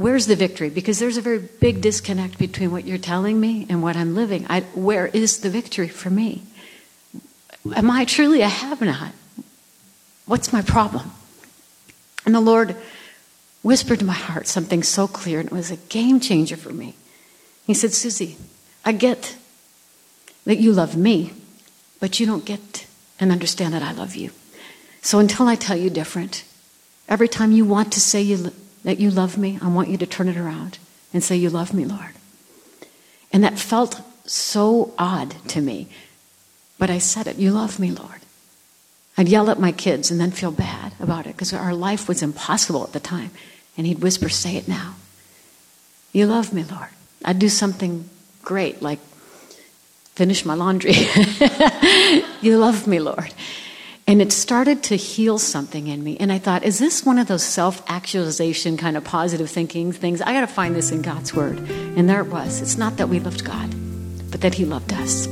where's 0.00 0.26
the 0.26 0.36
victory? 0.36 0.70
Because 0.70 0.98
there's 0.98 1.18
a 1.18 1.20
very 1.20 1.38
big 1.38 1.82
disconnect 1.82 2.38
between 2.38 2.70
what 2.70 2.86
you're 2.86 2.98
telling 2.98 3.38
me 3.38 3.66
and 3.68 3.82
what 3.82 3.96
I'm 3.96 4.14
living. 4.14 4.46
I, 4.48 4.60
where 4.74 5.06
is 5.06 5.40
the 5.40 5.50
victory 5.50 5.88
for 5.88 6.08
me? 6.08 6.42
Am 7.74 7.90
I 7.90 8.06
truly 8.06 8.40
a 8.40 8.48
have 8.48 8.80
not? 8.80 9.12
What's 10.24 10.52
my 10.52 10.62
problem? 10.62 11.12
And 12.30 12.34
the 12.36 12.40
Lord 12.40 12.76
whispered 13.62 13.98
to 13.98 14.04
my 14.04 14.12
heart 14.12 14.46
something 14.46 14.84
so 14.84 15.08
clear, 15.08 15.40
and 15.40 15.48
it 15.48 15.52
was 15.52 15.72
a 15.72 15.76
game 15.76 16.20
changer 16.20 16.56
for 16.56 16.72
me. 16.72 16.94
He 17.66 17.74
said, 17.74 17.92
Susie, 17.92 18.36
I 18.84 18.92
get 18.92 19.36
that 20.44 20.58
you 20.58 20.72
love 20.72 20.96
me, 20.96 21.32
but 21.98 22.20
you 22.20 22.26
don't 22.26 22.44
get 22.44 22.86
and 23.18 23.32
understand 23.32 23.74
that 23.74 23.82
I 23.82 23.90
love 23.90 24.14
you. 24.14 24.30
So 25.02 25.18
until 25.18 25.48
I 25.48 25.56
tell 25.56 25.76
you 25.76 25.90
different, 25.90 26.44
every 27.08 27.26
time 27.26 27.50
you 27.50 27.64
want 27.64 27.92
to 27.94 28.00
say 28.00 28.22
you 28.22 28.52
that 28.84 29.00
you 29.00 29.10
love 29.10 29.36
me, 29.36 29.58
I 29.60 29.66
want 29.66 29.88
you 29.88 29.96
to 29.98 30.06
turn 30.06 30.28
it 30.28 30.36
around 30.36 30.78
and 31.12 31.24
say, 31.24 31.34
You 31.34 31.50
love 31.50 31.74
me, 31.74 31.84
Lord. 31.84 32.14
And 33.32 33.42
that 33.42 33.58
felt 33.58 34.00
so 34.24 34.94
odd 34.96 35.34
to 35.48 35.60
me. 35.60 35.88
But 36.78 36.90
I 36.90 36.98
said 36.98 37.26
it, 37.26 37.38
You 37.38 37.50
love 37.50 37.80
me, 37.80 37.90
Lord. 37.90 38.20
I'd 39.20 39.28
yell 39.28 39.50
at 39.50 39.60
my 39.60 39.70
kids 39.70 40.10
and 40.10 40.18
then 40.18 40.30
feel 40.30 40.50
bad 40.50 40.94
about 40.98 41.26
it 41.26 41.36
because 41.36 41.52
our 41.52 41.74
life 41.74 42.08
was 42.08 42.22
impossible 42.22 42.84
at 42.84 42.94
the 42.94 43.00
time. 43.00 43.30
And 43.76 43.86
he'd 43.86 43.98
whisper, 43.98 44.30
Say 44.30 44.56
it 44.56 44.66
now. 44.66 44.94
You 46.10 46.24
love 46.24 46.54
me, 46.54 46.64
Lord. 46.64 46.88
I'd 47.22 47.38
do 47.38 47.50
something 47.50 48.08
great 48.40 48.80
like 48.80 48.98
finish 50.14 50.46
my 50.46 50.54
laundry. 50.54 50.94
you 52.40 52.56
love 52.56 52.86
me, 52.86 52.98
Lord. 52.98 53.34
And 54.06 54.22
it 54.22 54.32
started 54.32 54.84
to 54.84 54.96
heal 54.96 55.36
something 55.38 55.86
in 55.86 56.02
me. 56.02 56.16
And 56.18 56.32
I 56.32 56.38
thought, 56.38 56.64
is 56.64 56.78
this 56.78 57.04
one 57.04 57.18
of 57.18 57.28
those 57.28 57.44
self 57.44 57.82
actualization 57.90 58.78
kind 58.78 58.96
of 58.96 59.04
positive 59.04 59.50
thinking 59.50 59.92
things? 59.92 60.22
I 60.22 60.32
got 60.32 60.40
to 60.40 60.46
find 60.46 60.74
this 60.74 60.92
in 60.92 61.02
God's 61.02 61.34
Word. 61.34 61.58
And 61.58 62.08
there 62.08 62.22
it 62.22 62.28
was. 62.28 62.62
It's 62.62 62.78
not 62.78 62.96
that 62.96 63.10
we 63.10 63.20
loved 63.20 63.44
God, 63.44 63.68
but 64.30 64.40
that 64.40 64.54
He 64.54 64.64
loved 64.64 64.94
us. 64.94 65.26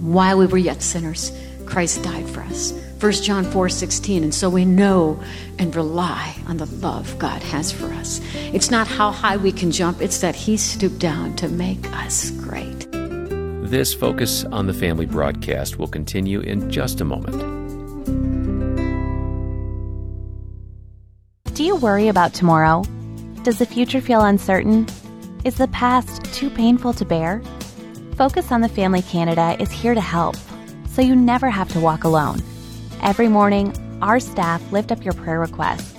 While 0.00 0.38
we 0.38 0.46
were 0.46 0.58
yet 0.58 0.82
sinners, 0.82 1.30
Christ 1.66 2.02
died 2.02 2.28
for 2.28 2.40
us. 2.40 2.72
1 3.02 3.12
John 3.14 3.44
4 3.44 3.68
16. 3.68 4.22
And 4.22 4.32
so 4.32 4.48
we 4.48 4.64
know 4.64 5.20
and 5.58 5.74
rely 5.74 6.36
on 6.46 6.58
the 6.58 6.66
love 6.66 7.18
God 7.18 7.42
has 7.42 7.72
for 7.72 7.86
us. 7.86 8.20
It's 8.52 8.70
not 8.70 8.86
how 8.86 9.10
high 9.10 9.36
we 9.36 9.50
can 9.50 9.72
jump, 9.72 10.00
it's 10.00 10.20
that 10.20 10.36
He 10.36 10.56
stooped 10.56 11.00
down 11.00 11.34
to 11.36 11.48
make 11.48 11.84
us 11.96 12.30
great. 12.30 12.86
This 12.92 13.92
Focus 13.92 14.44
on 14.44 14.68
the 14.68 14.74
Family 14.74 15.06
broadcast 15.06 15.80
will 15.80 15.88
continue 15.88 16.40
in 16.40 16.70
just 16.70 17.00
a 17.00 17.04
moment. 17.04 17.40
Do 21.54 21.64
you 21.64 21.74
worry 21.74 22.06
about 22.06 22.34
tomorrow? 22.34 22.84
Does 23.42 23.58
the 23.58 23.66
future 23.66 24.00
feel 24.00 24.20
uncertain? 24.20 24.86
Is 25.44 25.56
the 25.56 25.68
past 25.68 26.22
too 26.26 26.50
painful 26.50 26.92
to 26.92 27.04
bear? 27.04 27.42
Focus 28.16 28.52
on 28.52 28.60
the 28.60 28.68
Family 28.68 29.02
Canada 29.02 29.56
is 29.58 29.72
here 29.72 29.94
to 29.94 30.00
help, 30.00 30.36
so 30.86 31.02
you 31.02 31.16
never 31.16 31.50
have 31.50 31.68
to 31.72 31.80
walk 31.80 32.04
alone. 32.04 32.40
Every 33.02 33.26
morning, 33.26 33.74
our 34.00 34.20
staff 34.20 34.62
lift 34.70 34.92
up 34.92 35.04
your 35.04 35.14
prayer 35.14 35.40
requests. 35.40 35.92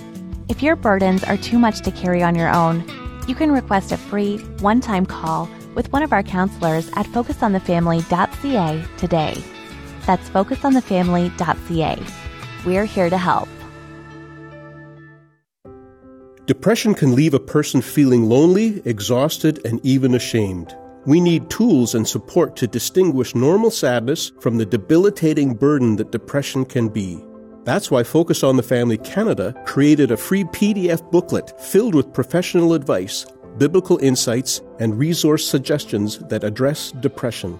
If 0.48 0.62
your 0.62 0.74
burdens 0.74 1.22
are 1.22 1.36
too 1.36 1.58
much 1.58 1.82
to 1.82 1.90
carry 1.90 2.22
on 2.22 2.34
your 2.34 2.48
own, 2.48 2.82
you 3.28 3.34
can 3.34 3.52
request 3.52 3.92
a 3.92 3.98
free, 3.98 4.38
one 4.60 4.80
time 4.80 5.04
call 5.04 5.50
with 5.74 5.92
one 5.92 6.02
of 6.02 6.14
our 6.14 6.22
counselors 6.22 6.88
at 6.96 7.04
focusonthefamily.ca 7.06 8.84
today. 8.96 9.44
That's 10.06 10.30
focusonthefamily.ca. 10.30 12.06
We're 12.64 12.84
here 12.86 13.10
to 13.10 13.18
help. 13.18 13.50
Depression 16.46 16.94
can 16.94 17.14
leave 17.14 17.34
a 17.34 17.40
person 17.40 17.82
feeling 17.82 18.30
lonely, 18.30 18.80
exhausted, 18.86 19.60
and 19.66 19.78
even 19.84 20.14
ashamed. 20.14 20.74
We 21.06 21.20
need 21.20 21.50
tools 21.50 21.94
and 21.94 22.08
support 22.08 22.56
to 22.56 22.66
distinguish 22.66 23.34
normal 23.34 23.70
sadness 23.70 24.32
from 24.40 24.56
the 24.56 24.64
debilitating 24.64 25.54
burden 25.54 25.96
that 25.96 26.10
depression 26.12 26.64
can 26.64 26.88
be. 26.88 27.22
That's 27.64 27.90
why 27.90 28.04
Focus 28.04 28.42
on 28.42 28.56
the 28.56 28.62
Family 28.62 28.98
Canada 28.98 29.54
created 29.66 30.10
a 30.10 30.16
free 30.16 30.44
PDF 30.44 31.10
booklet 31.10 31.60
filled 31.60 31.94
with 31.94 32.12
professional 32.12 32.72
advice, 32.72 33.26
biblical 33.58 33.98
insights, 33.98 34.62
and 34.80 34.98
resource 34.98 35.46
suggestions 35.46 36.18
that 36.30 36.44
address 36.44 36.92
depression. 36.92 37.58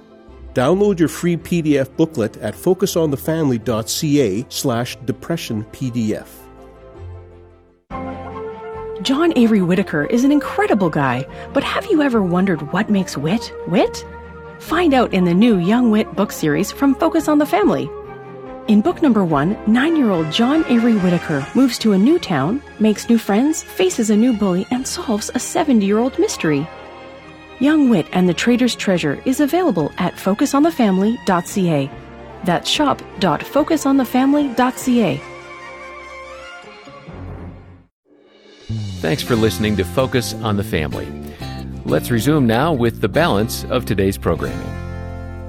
Download 0.55 0.99
your 0.99 1.09
free 1.09 1.37
PDF 1.37 1.95
booklet 1.97 2.37
at 2.39 2.55
focusonthefamily.ca 2.55 4.47
slash 4.49 4.97
depression 5.05 5.65
PDF. 5.73 6.44
John 9.05 9.33
Avery 9.37 9.61
Whittaker 9.61 10.07
is 10.07 10.25
an 10.25 10.33
incredible 10.33 10.89
guy, 10.89 11.27
but 11.53 11.63
have 11.63 11.85
you 11.91 12.01
ever 12.01 12.23
wondered 12.23 12.73
what 12.73 12.89
makes 12.89 13.19
Whit 13.19 13.53
Whit? 13.69 14.03
Find 14.61 14.95
out 14.95 15.13
in 15.13 15.25
the 15.25 15.35
new 15.35 15.59
Young 15.59 15.91
Whit 15.91 16.17
book 16.17 16.33
series 16.33 16.73
from 16.73 16.95
Focus 16.95 17.29
on 17.29 17.37
the 17.37 17.45
Family. 17.45 17.91
In 18.67 18.81
book 18.81 19.03
number 19.03 19.23
one, 19.23 19.59
nine 19.71 19.95
year 19.95 20.11
old 20.11 20.33
John 20.33 20.65
Avery 20.71 20.97
Whittaker 20.97 21.47
moves 21.55 21.77
to 21.81 21.93
a 21.93 21.99
new 21.99 22.19
town, 22.19 22.63
makes 22.81 23.11
new 23.11 23.19
friends, 23.19 23.63
faces 23.63 24.09
a 24.09 24.17
new 24.17 24.33
bully, 24.33 24.67
and 24.71 24.89
solves 24.89 25.31
a 25.35 25.39
70 25.39 25.85
year 25.85 25.99
old 25.99 26.19
mystery. 26.19 26.67
Young 27.61 27.91
Whit 27.91 28.07
and 28.13 28.27
the 28.27 28.33
Traitor's 28.33 28.75
Treasure 28.75 29.21
is 29.27 29.41
available 29.41 29.93
at 29.99 30.15
focusonthefamily.ca. 30.15 31.91
That's 32.45 32.71
shop.focusonthefamily.ca. 32.71 35.34
Thanks 39.05 39.23
for 39.23 39.37
listening 39.37 39.77
to 39.77 39.85
Focus 39.85 40.33
on 40.33 40.57
the 40.57 40.65
Family. 40.65 41.07
Let's 41.85 42.11
resume 42.11 42.47
now 42.47 42.73
with 42.73 43.03
the 43.03 43.09
balance 43.09 43.63
of 43.65 43.85
today's 43.85 44.17
programming. 44.17 44.67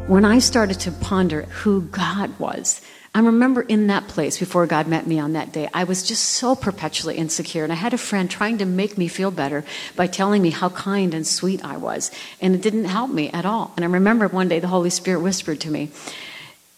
When 0.09 0.25
I 0.25 0.39
started 0.39 0.77
to 0.81 0.91
ponder 0.91 1.43
who 1.43 1.83
God 1.83 2.37
was, 2.37 2.81
I 3.13 3.21
remember 3.21 3.61
in 3.61 3.87
that 3.87 4.09
place 4.09 4.37
before 4.37 4.67
God 4.67 4.89
met 4.89 5.07
me 5.07 5.19
on 5.19 5.31
that 5.33 5.53
day, 5.53 5.69
I 5.73 5.85
was 5.85 6.03
just 6.03 6.31
so 6.31 6.53
perpetually 6.53 7.15
insecure. 7.15 7.63
And 7.63 7.71
I 7.71 7.77
had 7.77 7.93
a 7.93 7.97
friend 7.97 8.29
trying 8.29 8.57
to 8.57 8.65
make 8.65 8.97
me 8.97 9.07
feel 9.07 9.31
better 9.31 9.63
by 9.95 10.07
telling 10.07 10.41
me 10.41 10.49
how 10.49 10.67
kind 10.67 11.13
and 11.13 11.25
sweet 11.25 11.63
I 11.63 11.77
was. 11.77 12.11
And 12.41 12.55
it 12.55 12.61
didn't 12.61 12.83
help 12.83 13.09
me 13.09 13.29
at 13.29 13.45
all. 13.45 13.71
And 13.77 13.85
I 13.85 13.87
remember 13.87 14.27
one 14.27 14.49
day 14.49 14.59
the 14.59 14.67
Holy 14.67 14.89
Spirit 14.89 15.21
whispered 15.21 15.61
to 15.61 15.71
me, 15.71 15.91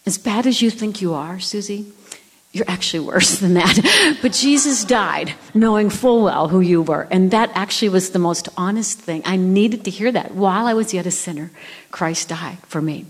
As 0.06 0.20
bad 0.20 0.46
as 0.46 0.62
you 0.62 0.70
think 0.70 1.02
you 1.02 1.16
are, 1.16 1.40
Susie, 1.40 1.92
You're 2.58 2.66
actually 2.68 3.02
worse 3.02 3.38
than 3.38 3.54
that. 3.54 4.18
But 4.22 4.32
Jesus 4.32 4.84
died 4.84 5.36
knowing 5.54 5.92
full 5.92 6.24
well 6.24 6.48
who 6.48 6.60
you 6.60 6.82
were. 6.82 7.08
And 7.12 7.30
that 7.30 7.52
actually 7.54 7.90
was 7.90 8.10
the 8.10 8.20
most 8.20 8.50
honest 8.58 8.98
thing. 8.98 9.22
I 9.26 9.36
needed 9.36 9.84
to 9.86 9.92
hear 9.92 10.12
that. 10.12 10.34
While 10.34 10.66
I 10.66 10.74
was 10.74 10.92
yet 10.92 11.06
a 11.06 11.12
sinner, 11.12 11.52
Christ 11.92 12.30
died 12.30 12.58
for 12.66 12.82
me. 12.82 13.06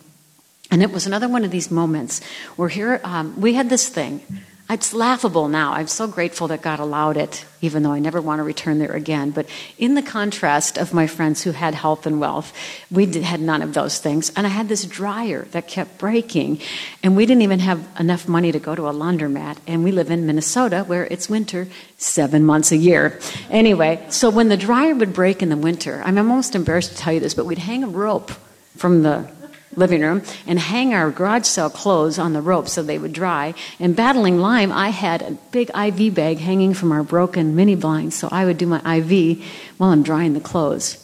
And 0.70 0.84
it 0.84 0.92
was 0.92 1.08
another 1.08 1.30
one 1.30 1.46
of 1.46 1.51
these 1.51 1.72
moments 1.72 2.22
where 2.58 2.68
here 2.68 3.00
um, 3.06 3.39
we 3.39 3.54
had 3.54 3.70
this 3.70 3.88
thing 3.88 4.22
it's 4.69 4.93
laughable 4.93 5.47
now. 5.47 5.71
I'm 5.74 5.88
so 5.88 6.07
grateful 6.07 6.50
that 6.50 6.62
God 6.62 6.79
allowed 6.79 7.15
it, 7.15 7.45
even 7.62 7.83
though 7.83 7.93
I 7.93 8.00
never 8.00 8.19
want 8.19 8.39
to 8.39 8.43
return 8.43 8.79
there 8.79 8.91
again. 8.91 9.31
But 9.31 9.47
in 9.77 9.95
the 9.95 10.01
contrast 10.01 10.77
of 10.77 10.93
my 10.93 11.07
friends 11.07 11.41
who 11.41 11.51
had 11.51 11.74
health 11.74 12.05
and 12.05 12.19
wealth, 12.19 12.51
we 12.91 13.05
did, 13.05 13.24
had 13.24 13.39
none 13.39 13.62
of 13.62 13.74
those 13.74 14.00
things. 14.00 14.29
And 14.36 14.45
I 14.45 14.50
had 14.50 14.67
this 14.67 14.83
dryer 14.83 15.47
that 15.51 15.69
kept 15.69 15.97
breaking, 15.97 16.59
and 17.01 17.15
we 17.15 17.25
didn't 17.25 17.43
even 17.43 17.59
have 17.59 17.88
enough 17.97 18.27
money 18.27 18.51
to 18.51 18.59
go 18.59 18.75
to 18.75 18.88
a 18.88 18.93
laundromat. 18.93 19.57
And 19.67 19.86
we 19.86 19.93
live 19.93 20.12
in 20.12 20.25
Minnesota 20.25 20.83
where 20.83 21.05
it's 21.05 21.29
winter 21.29 21.69
seven 21.97 22.43
months 22.43 22.74
a 22.74 22.77
year. 22.77 23.19
Anyway, 23.50 24.05
so 24.09 24.29
when 24.29 24.50
the 24.50 24.57
dryer 24.57 24.95
would 24.95 25.13
break 25.13 25.41
in 25.41 25.47
the 25.47 25.55
winter, 25.55 26.01
I'm 26.03 26.17
almost 26.17 26.55
embarrassed 26.55 26.91
to 26.91 26.97
tell 26.97 27.13
you 27.13 27.21
this, 27.21 27.33
but 27.33 27.45
we'd 27.45 27.57
hang 27.57 27.86
a 27.86 27.88
rope 27.88 28.31
from 28.75 29.03
the 29.03 29.29
living 29.77 30.01
room 30.01 30.24
and 30.46 30.60
hang 30.60 30.93
our 30.93 31.10
garage 31.12 31.46
sale 31.46 31.69
clothes 31.69 32.19
on 32.19 32.34
the 32.34 32.41
rope 32.41 32.67
so 32.67 32.84
they 32.84 32.98
would 32.98 33.13
dry. 33.13 33.53
And 33.79 33.96
battling 33.96 34.39
Lyme, 34.39 34.72
I 34.72 34.89
had 34.89 35.22
a 35.22 35.31
big 35.51 35.69
IV 35.69 36.13
bag 36.15 36.39
hanging 36.39 36.74
from 36.74 36.91
our 36.91 37.03
broken 37.03 37.55
mini 37.55 37.75
blinds, 37.75 38.15
so 38.15 38.27
I 38.31 38.43
would 38.43 38.57
do 38.57 38.65
my 38.65 38.79
IV 38.98 39.41
while 39.77 39.91
I'm 39.91 40.03
drying 40.03 40.34
the 40.34 40.41
clothes. 40.41 41.03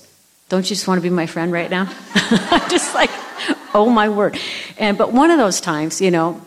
Don't 0.50 0.64
you 0.64 0.76
just 0.76 0.88
want 0.88 0.98
to 0.98 1.02
be 1.02 1.10
my 1.10 1.26
friend 1.26 1.52
right 1.52 1.70
now? 1.70 1.86
just 2.70 2.94
like, 2.94 3.10
oh 3.74 3.90
my 3.90 4.10
word. 4.10 4.38
And 4.78 4.98
but 4.98 5.14
one 5.14 5.32
of 5.32 5.38
those 5.38 5.62
times, 5.62 6.02
you 6.02 6.12
know, 6.12 6.42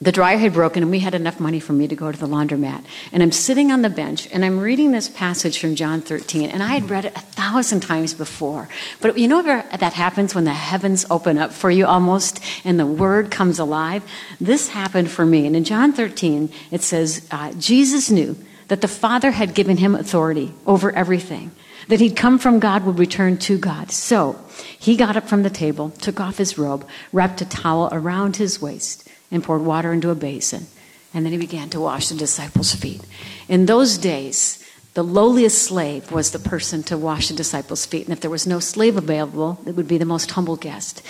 the 0.00 0.12
dryer 0.12 0.38
had 0.38 0.52
broken 0.52 0.84
and 0.84 0.92
we 0.92 1.00
had 1.00 1.14
enough 1.14 1.40
money 1.40 1.58
for 1.58 1.72
me 1.72 1.88
to 1.88 1.96
go 1.96 2.12
to 2.12 2.18
the 2.18 2.28
laundromat. 2.28 2.84
And 3.10 3.20
I'm 3.20 3.32
sitting 3.32 3.72
on 3.72 3.82
the 3.82 3.90
bench 3.90 4.28
and 4.32 4.44
I'm 4.44 4.60
reading 4.60 4.92
this 4.92 5.08
passage 5.08 5.58
from 5.58 5.74
John 5.74 6.00
13 6.02 6.50
and 6.50 6.62
I 6.62 6.68
had 6.68 6.88
read 6.88 7.04
it 7.04 7.16
a 7.16 7.20
thousand 7.20 7.80
times 7.80 8.14
before. 8.14 8.68
But 9.00 9.18
you 9.18 9.26
know 9.26 9.42
that 9.42 9.92
happens 9.92 10.36
when 10.36 10.44
the 10.44 10.52
heavens 10.52 11.04
open 11.10 11.36
up 11.36 11.52
for 11.52 11.68
you 11.68 11.84
almost 11.84 12.38
and 12.64 12.78
the 12.78 12.86
word 12.86 13.32
comes 13.32 13.58
alive? 13.58 14.04
This 14.40 14.68
happened 14.68 15.10
for 15.10 15.26
me. 15.26 15.46
And 15.46 15.56
in 15.56 15.64
John 15.64 15.92
13, 15.92 16.52
it 16.70 16.82
says, 16.82 17.26
uh, 17.32 17.52
Jesus 17.54 18.08
knew 18.08 18.36
that 18.68 18.82
the 18.82 18.88
Father 18.88 19.32
had 19.32 19.54
given 19.54 19.78
him 19.78 19.96
authority 19.96 20.54
over 20.64 20.92
everything 20.92 21.50
that 21.88 22.00
he'd 22.00 22.16
come 22.16 22.38
from 22.38 22.60
God 22.60 22.84
would 22.84 22.98
return 22.98 23.38
to 23.38 23.58
God. 23.58 23.90
So 23.90 24.38
he 24.78 24.96
got 24.96 25.16
up 25.16 25.26
from 25.26 25.42
the 25.42 25.50
table, 25.50 25.90
took 25.90 26.20
off 26.20 26.36
his 26.36 26.58
robe, 26.58 26.86
wrapped 27.12 27.40
a 27.40 27.46
towel 27.46 27.88
around 27.90 28.36
his 28.36 28.60
waist, 28.60 29.08
and 29.30 29.44
poured 29.44 29.62
water 29.62 29.92
into 29.92 30.10
a 30.10 30.14
basin. 30.14 30.66
And 31.14 31.24
then 31.24 31.32
he 31.32 31.38
began 31.38 31.70
to 31.70 31.80
wash 31.80 32.08
the 32.08 32.14
disciples' 32.14 32.74
feet. 32.74 33.00
In 33.48 33.66
those 33.66 33.98
days, 33.98 34.64
the 34.94 35.02
lowliest 35.02 35.62
slave 35.62 36.10
was 36.10 36.30
the 36.30 36.38
person 36.38 36.82
to 36.84 36.98
wash 36.98 37.28
the 37.28 37.34
disciples' 37.34 37.86
feet. 37.86 38.04
And 38.04 38.12
if 38.12 38.20
there 38.20 38.30
was 38.30 38.46
no 38.46 38.60
slave 38.60 38.96
available, 38.96 39.60
it 39.66 39.76
would 39.76 39.88
be 39.88 39.98
the 39.98 40.04
most 40.04 40.30
humble 40.32 40.56
guest. 40.56 41.02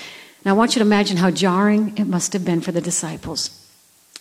Now, 0.44 0.52
I 0.52 0.56
want 0.56 0.76
you 0.76 0.80
to 0.80 0.86
imagine 0.86 1.16
how 1.16 1.30
jarring 1.30 1.96
it 1.96 2.06
must 2.06 2.32
have 2.32 2.44
been 2.44 2.60
for 2.60 2.72
the 2.72 2.80
disciples 2.80 3.50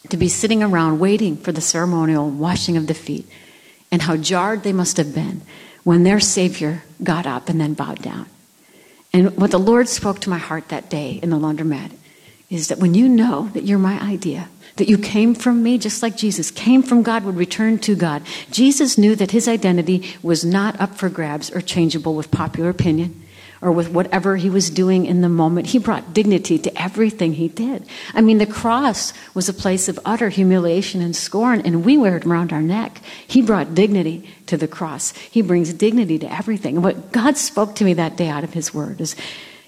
to 0.09 0.17
be 0.17 0.29
sitting 0.29 0.63
around 0.63 0.99
waiting 0.99 1.37
for 1.37 1.51
the 1.51 1.61
ceremonial 1.61 2.29
washing 2.29 2.77
of 2.77 2.87
the 2.87 2.93
feet, 2.93 3.27
and 3.91 4.03
how 4.03 4.15
jarred 4.17 4.63
they 4.63 4.73
must 4.73 4.97
have 4.97 5.13
been 5.13 5.41
when 5.83 6.03
their 6.03 6.19
Savior 6.19 6.83
got 7.03 7.25
up 7.25 7.49
and 7.49 7.59
then 7.59 7.73
bowed 7.73 8.01
down. 8.01 8.25
And 9.13 9.35
what 9.37 9.51
the 9.51 9.59
Lord 9.59 9.87
spoke 9.87 10.19
to 10.21 10.29
my 10.29 10.37
heart 10.37 10.69
that 10.69 10.89
day 10.89 11.19
in 11.21 11.29
the 11.29 11.37
laundromat 11.37 11.91
is 12.49 12.69
that 12.69 12.79
when 12.79 12.93
you 12.93 13.09
know 13.09 13.49
that 13.53 13.63
you're 13.63 13.77
my 13.77 13.99
idea, 14.01 14.49
that 14.77 14.87
you 14.87 14.97
came 14.97 15.35
from 15.35 15.63
me 15.63 15.77
just 15.77 16.01
like 16.01 16.15
Jesus 16.15 16.51
came 16.51 16.83
from 16.83 17.03
God, 17.03 17.23
would 17.25 17.35
return 17.35 17.77
to 17.79 17.95
God. 17.95 18.21
Jesus 18.51 18.97
knew 18.97 19.15
that 19.15 19.31
his 19.31 19.47
identity 19.47 20.15
was 20.21 20.45
not 20.45 20.79
up 20.79 20.95
for 20.95 21.09
grabs 21.09 21.51
or 21.51 21.61
changeable 21.61 22.15
with 22.15 22.31
popular 22.31 22.69
opinion 22.69 23.23
or 23.61 23.71
with 23.71 23.89
whatever 23.89 24.37
he 24.37 24.49
was 24.49 24.69
doing 24.69 25.05
in 25.05 25.21
the 25.21 25.29
moment. 25.29 25.67
He 25.67 25.79
brought 25.79 26.13
dignity 26.13 26.59
to 26.59 26.81
everything 26.81 27.33
he 27.33 27.47
did. 27.47 27.85
I 28.13 28.21
mean, 28.21 28.37
the 28.37 28.45
cross 28.45 29.13
was 29.33 29.49
a 29.49 29.53
place 29.53 29.89
of 29.89 29.99
utter 30.05 30.29
humiliation 30.29 31.01
and 31.01 31.15
scorn, 31.15 31.61
and 31.61 31.83
we 31.83 31.97
wear 31.97 32.17
it 32.17 32.25
around 32.25 32.53
our 32.53 32.61
neck. 32.61 33.01
He 33.25 33.41
brought 33.41 33.73
dignity 33.73 34.29
to 34.45 34.57
the 34.57 34.67
cross. 34.67 35.11
He 35.13 35.41
brings 35.41 35.73
dignity 35.73 36.19
to 36.19 36.31
everything. 36.31 36.75
And 36.75 36.83
what 36.83 37.11
God 37.11 37.35
spoke 37.35 37.75
to 37.75 37.83
me 37.83 37.95
that 37.95 38.15
day 38.15 38.29
out 38.29 38.43
of 38.43 38.53
his 38.53 38.73
word 38.73 39.01
is, 39.01 39.15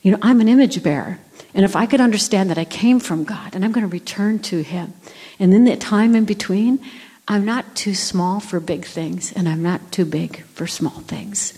you 0.01 0.11
know, 0.11 0.19
I'm 0.21 0.41
an 0.41 0.47
image 0.47 0.81
bearer. 0.81 1.19
And 1.53 1.65
if 1.65 1.75
I 1.75 1.85
could 1.85 2.01
understand 2.01 2.49
that 2.49 2.57
I 2.57 2.65
came 2.65 2.99
from 2.99 3.23
God 3.23 3.55
and 3.55 3.65
I'm 3.65 3.71
going 3.71 3.87
to 3.87 3.91
return 3.91 4.39
to 4.39 4.61
Him, 4.61 4.93
and 5.39 5.51
then 5.51 5.65
the 5.65 5.75
time 5.75 6.15
in 6.15 6.25
between, 6.25 6.79
I'm 7.27 7.45
not 7.45 7.75
too 7.75 7.93
small 7.93 8.39
for 8.39 8.59
big 8.59 8.85
things 8.85 9.31
and 9.31 9.47
I'm 9.47 9.61
not 9.61 9.91
too 9.91 10.05
big 10.05 10.43
for 10.45 10.67
small 10.67 11.01
things. 11.01 11.55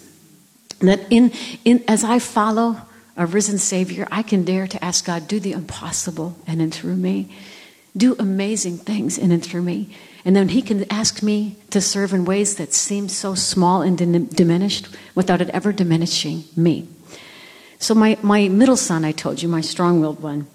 That 0.79 0.99
in, 1.09 1.31
in, 1.63 1.83
as 1.87 2.03
I 2.03 2.19
follow 2.19 2.77
a 3.15 3.25
risen 3.25 3.57
Savior, 3.57 4.07
I 4.11 4.23
can 4.23 4.43
dare 4.43 4.67
to 4.67 4.83
ask 4.83 5.05
God, 5.05 5.27
do 5.27 5.39
the 5.39 5.51
impossible 5.51 6.37
and 6.47 6.61
in 6.61 6.71
through 6.71 6.95
me. 6.95 7.35
Do 7.95 8.15
amazing 8.19 8.79
things 8.79 9.17
in 9.17 9.31
and 9.31 9.43
through 9.43 9.61
me. 9.61 9.95
And 10.25 10.35
then 10.35 10.49
He 10.49 10.61
can 10.61 10.91
ask 10.91 11.21
me 11.21 11.57
to 11.69 11.81
serve 11.81 12.13
in 12.13 12.25
ways 12.25 12.55
that 12.55 12.73
seem 12.73 13.09
so 13.09 13.35
small 13.35 13.81
and 13.81 13.97
diminished 13.97 14.87
without 15.15 15.41
it 15.41 15.49
ever 15.49 15.71
diminishing 15.71 16.45
me. 16.55 16.87
So 17.81 17.95
my, 17.95 18.15
my 18.21 18.47
middle 18.47 18.77
son, 18.77 19.03
I 19.03 19.11
told 19.11 19.41
you, 19.41 19.49
my 19.49 19.61
strong-willed 19.61 20.21
one, 20.21 20.45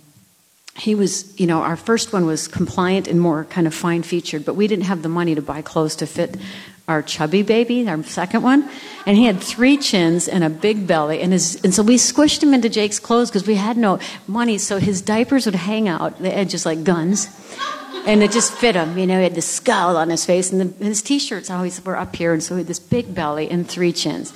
he 0.77 0.95
was, 0.95 1.39
you 1.41 1.49
know, 1.49 1.63
our 1.63 1.77
first 1.77 2.13
one 2.13 2.25
was 2.25 2.47
compliant 2.47 3.09
and 3.09 3.21
more 3.21 3.45
kind 3.47 3.67
of 3.67 3.75
fine 3.75 4.05
featured, 4.05 4.45
but 4.45 4.55
we 4.55 4.69
didn't 4.69 4.85
have 4.85 5.03
the 5.03 5.09
money 5.09 5.35
to 5.35 5.43
buy 5.43 5.61
clothes 5.61 5.97
to 5.97 6.07
fit 6.07 6.37
our 6.87 7.03
chubby 7.03 7.43
baby, 7.43 7.89
our 7.89 8.01
second 8.05 8.43
one. 8.43 8.71
And 9.07 9.17
he 9.17 9.25
had 9.25 9.41
three 9.41 9.77
chins 9.77 10.29
and 10.29 10.45
a 10.45 10.51
big 10.51 10.87
belly. 10.87 11.21
And, 11.21 11.33
his, 11.33 11.61
and 11.65 11.75
so 11.75 11.83
we 11.83 11.97
squished 11.97 12.45
him 12.45 12.55
into 12.55 12.69
Jake's 12.69 13.01
clothes 13.01 13.29
because 13.29 13.45
we 13.45 13.57
had 13.57 13.77
no 13.77 13.99
money. 14.29 14.57
So 14.57 14.79
his 14.79 15.03
diapers 15.03 15.47
would 15.47 15.57
hang 15.57 15.89
out 15.89 16.21
the 16.21 16.33
edges 16.33 16.65
like 16.65 16.85
guns. 16.85 17.29
And 18.07 18.23
it 18.23 18.31
just 18.31 18.53
fit 18.53 18.77
him. 18.77 18.97
You 18.97 19.07
know, 19.09 19.17
he 19.17 19.25
had 19.25 19.35
this 19.35 19.49
scowl 19.49 19.97
on 19.97 20.11
his 20.11 20.25
face. 20.25 20.53
And, 20.53 20.61
the, 20.61 20.85
his 20.85 21.03
t 21.03 21.19
shirts 21.19 21.51
always 21.51 21.85
were 21.85 21.97
up 21.97 22.15
here. 22.15 22.33
And 22.33 22.41
so 22.41 22.55
he 22.55 22.61
had 22.61 22.69
this 22.69 22.79
big 22.79 23.13
belly 23.13 23.51
and 23.51 23.69
three 23.69 23.93
chins. 23.93 24.33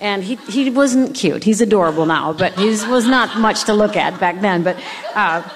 And 0.00 0.24
he, 0.24 0.36
he 0.36 0.70
wasn't 0.70 1.14
cute. 1.14 1.44
He's 1.44 1.60
adorable 1.60 2.06
now, 2.06 2.32
but 2.32 2.54
he 2.54 2.68
was 2.68 3.06
not 3.06 3.38
much 3.38 3.64
to 3.64 3.74
look 3.74 3.96
at 3.96 4.18
back 4.18 4.40
then. 4.40 4.62
But, 4.62 4.82
uh, 5.14 5.46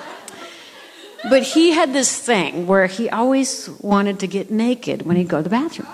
but 1.30 1.42
he 1.42 1.70
had 1.72 1.94
this 1.94 2.20
thing 2.20 2.66
where 2.66 2.86
he 2.86 3.08
always 3.08 3.70
wanted 3.80 4.20
to 4.20 4.26
get 4.26 4.50
naked 4.50 5.02
when 5.02 5.16
he'd 5.16 5.28
go 5.28 5.38
to 5.38 5.42
the 5.42 5.50
bathroom. 5.50 5.88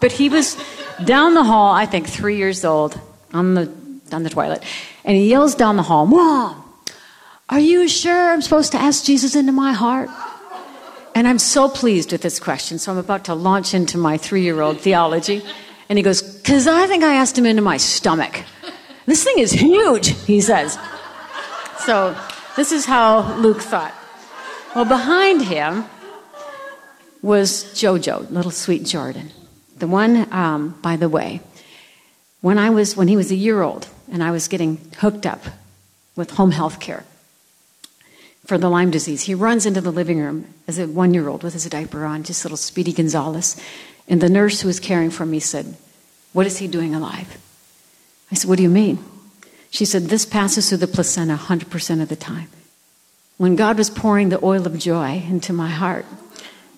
But 0.00 0.12
he 0.12 0.30
was 0.30 0.56
down 1.04 1.34
the 1.34 1.44
hall, 1.44 1.74
I 1.74 1.84
think 1.84 2.08
three 2.08 2.38
years 2.38 2.64
old, 2.64 2.98
on 3.34 3.54
the, 3.54 3.70
on 4.12 4.22
the 4.22 4.30
toilet, 4.30 4.64
and 5.04 5.16
he 5.16 5.28
yells 5.28 5.54
down 5.54 5.76
the 5.76 5.82
hall, 5.82 6.06
Mom, 6.06 6.64
are 7.50 7.60
you 7.60 7.86
sure 7.88 8.30
I'm 8.30 8.40
supposed 8.40 8.72
to 8.72 8.78
ask 8.78 9.04
Jesus 9.04 9.36
into 9.36 9.52
my 9.52 9.72
heart? 9.72 10.08
And 11.14 11.28
I'm 11.28 11.38
so 11.38 11.68
pleased 11.68 12.12
with 12.12 12.22
this 12.22 12.40
question, 12.40 12.78
so 12.78 12.92
I'm 12.92 12.98
about 12.98 13.24
to 13.24 13.34
launch 13.34 13.74
into 13.74 13.98
my 13.98 14.16
three 14.16 14.42
year 14.42 14.60
old 14.60 14.80
theology. 14.80 15.42
And 15.90 15.98
he 15.98 16.04
goes, 16.04 16.22
Because 16.22 16.68
I 16.68 16.86
think 16.86 17.02
I 17.02 17.16
asked 17.16 17.36
him 17.36 17.44
into 17.44 17.62
my 17.62 17.76
stomach. 17.76 18.44
This 19.06 19.24
thing 19.24 19.38
is 19.38 19.50
huge, 19.50 20.10
he 20.24 20.40
says. 20.40 20.78
So 21.84 22.16
this 22.56 22.70
is 22.70 22.86
how 22.86 23.34
Luke 23.38 23.60
thought. 23.60 23.92
Well, 24.74 24.84
behind 24.84 25.42
him 25.42 25.84
was 27.22 27.64
Jojo, 27.74 28.30
little 28.30 28.52
sweet 28.52 28.86
Jordan. 28.86 29.30
The 29.78 29.88
one, 29.88 30.32
um, 30.32 30.78
by 30.80 30.94
the 30.94 31.08
way, 31.08 31.40
when 32.40 32.56
I 32.56 32.70
was 32.70 32.96
when 32.96 33.08
he 33.08 33.16
was 33.16 33.32
a 33.32 33.34
year 33.34 33.62
old 33.62 33.88
and 34.12 34.22
I 34.22 34.30
was 34.30 34.46
getting 34.46 34.78
hooked 34.98 35.26
up 35.26 35.42
with 36.14 36.30
home 36.32 36.52
health 36.52 36.78
care 36.78 37.04
for 38.46 38.58
the 38.58 38.70
Lyme 38.70 38.92
disease, 38.92 39.22
he 39.22 39.34
runs 39.34 39.66
into 39.66 39.80
the 39.80 39.90
living 39.90 40.20
room 40.20 40.54
as 40.68 40.78
a 40.78 40.86
one 40.86 41.12
year 41.14 41.28
old 41.28 41.42
with 41.42 41.54
his 41.54 41.64
diaper 41.64 42.04
on, 42.04 42.22
just 42.22 42.44
little 42.44 42.56
Speedy 42.56 42.92
Gonzales. 42.92 43.60
And 44.10 44.20
the 44.20 44.28
nurse 44.28 44.60
who 44.60 44.66
was 44.66 44.80
caring 44.80 45.10
for 45.10 45.24
me 45.24 45.38
said, 45.38 45.76
What 46.32 46.44
is 46.44 46.58
he 46.58 46.66
doing 46.66 46.94
alive? 46.94 47.38
I 48.30 48.34
said, 48.34 48.50
What 48.50 48.56
do 48.56 48.64
you 48.64 48.68
mean? 48.68 48.98
She 49.70 49.84
said, 49.84 50.06
This 50.06 50.26
passes 50.26 50.68
through 50.68 50.78
the 50.78 50.88
placenta 50.88 51.36
100% 51.36 52.02
of 52.02 52.08
the 52.08 52.16
time. 52.16 52.48
When 53.38 53.54
God 53.54 53.78
was 53.78 53.88
pouring 53.88 54.28
the 54.28 54.44
oil 54.44 54.66
of 54.66 54.76
joy 54.78 55.22
into 55.28 55.52
my 55.52 55.68
heart, 55.68 56.04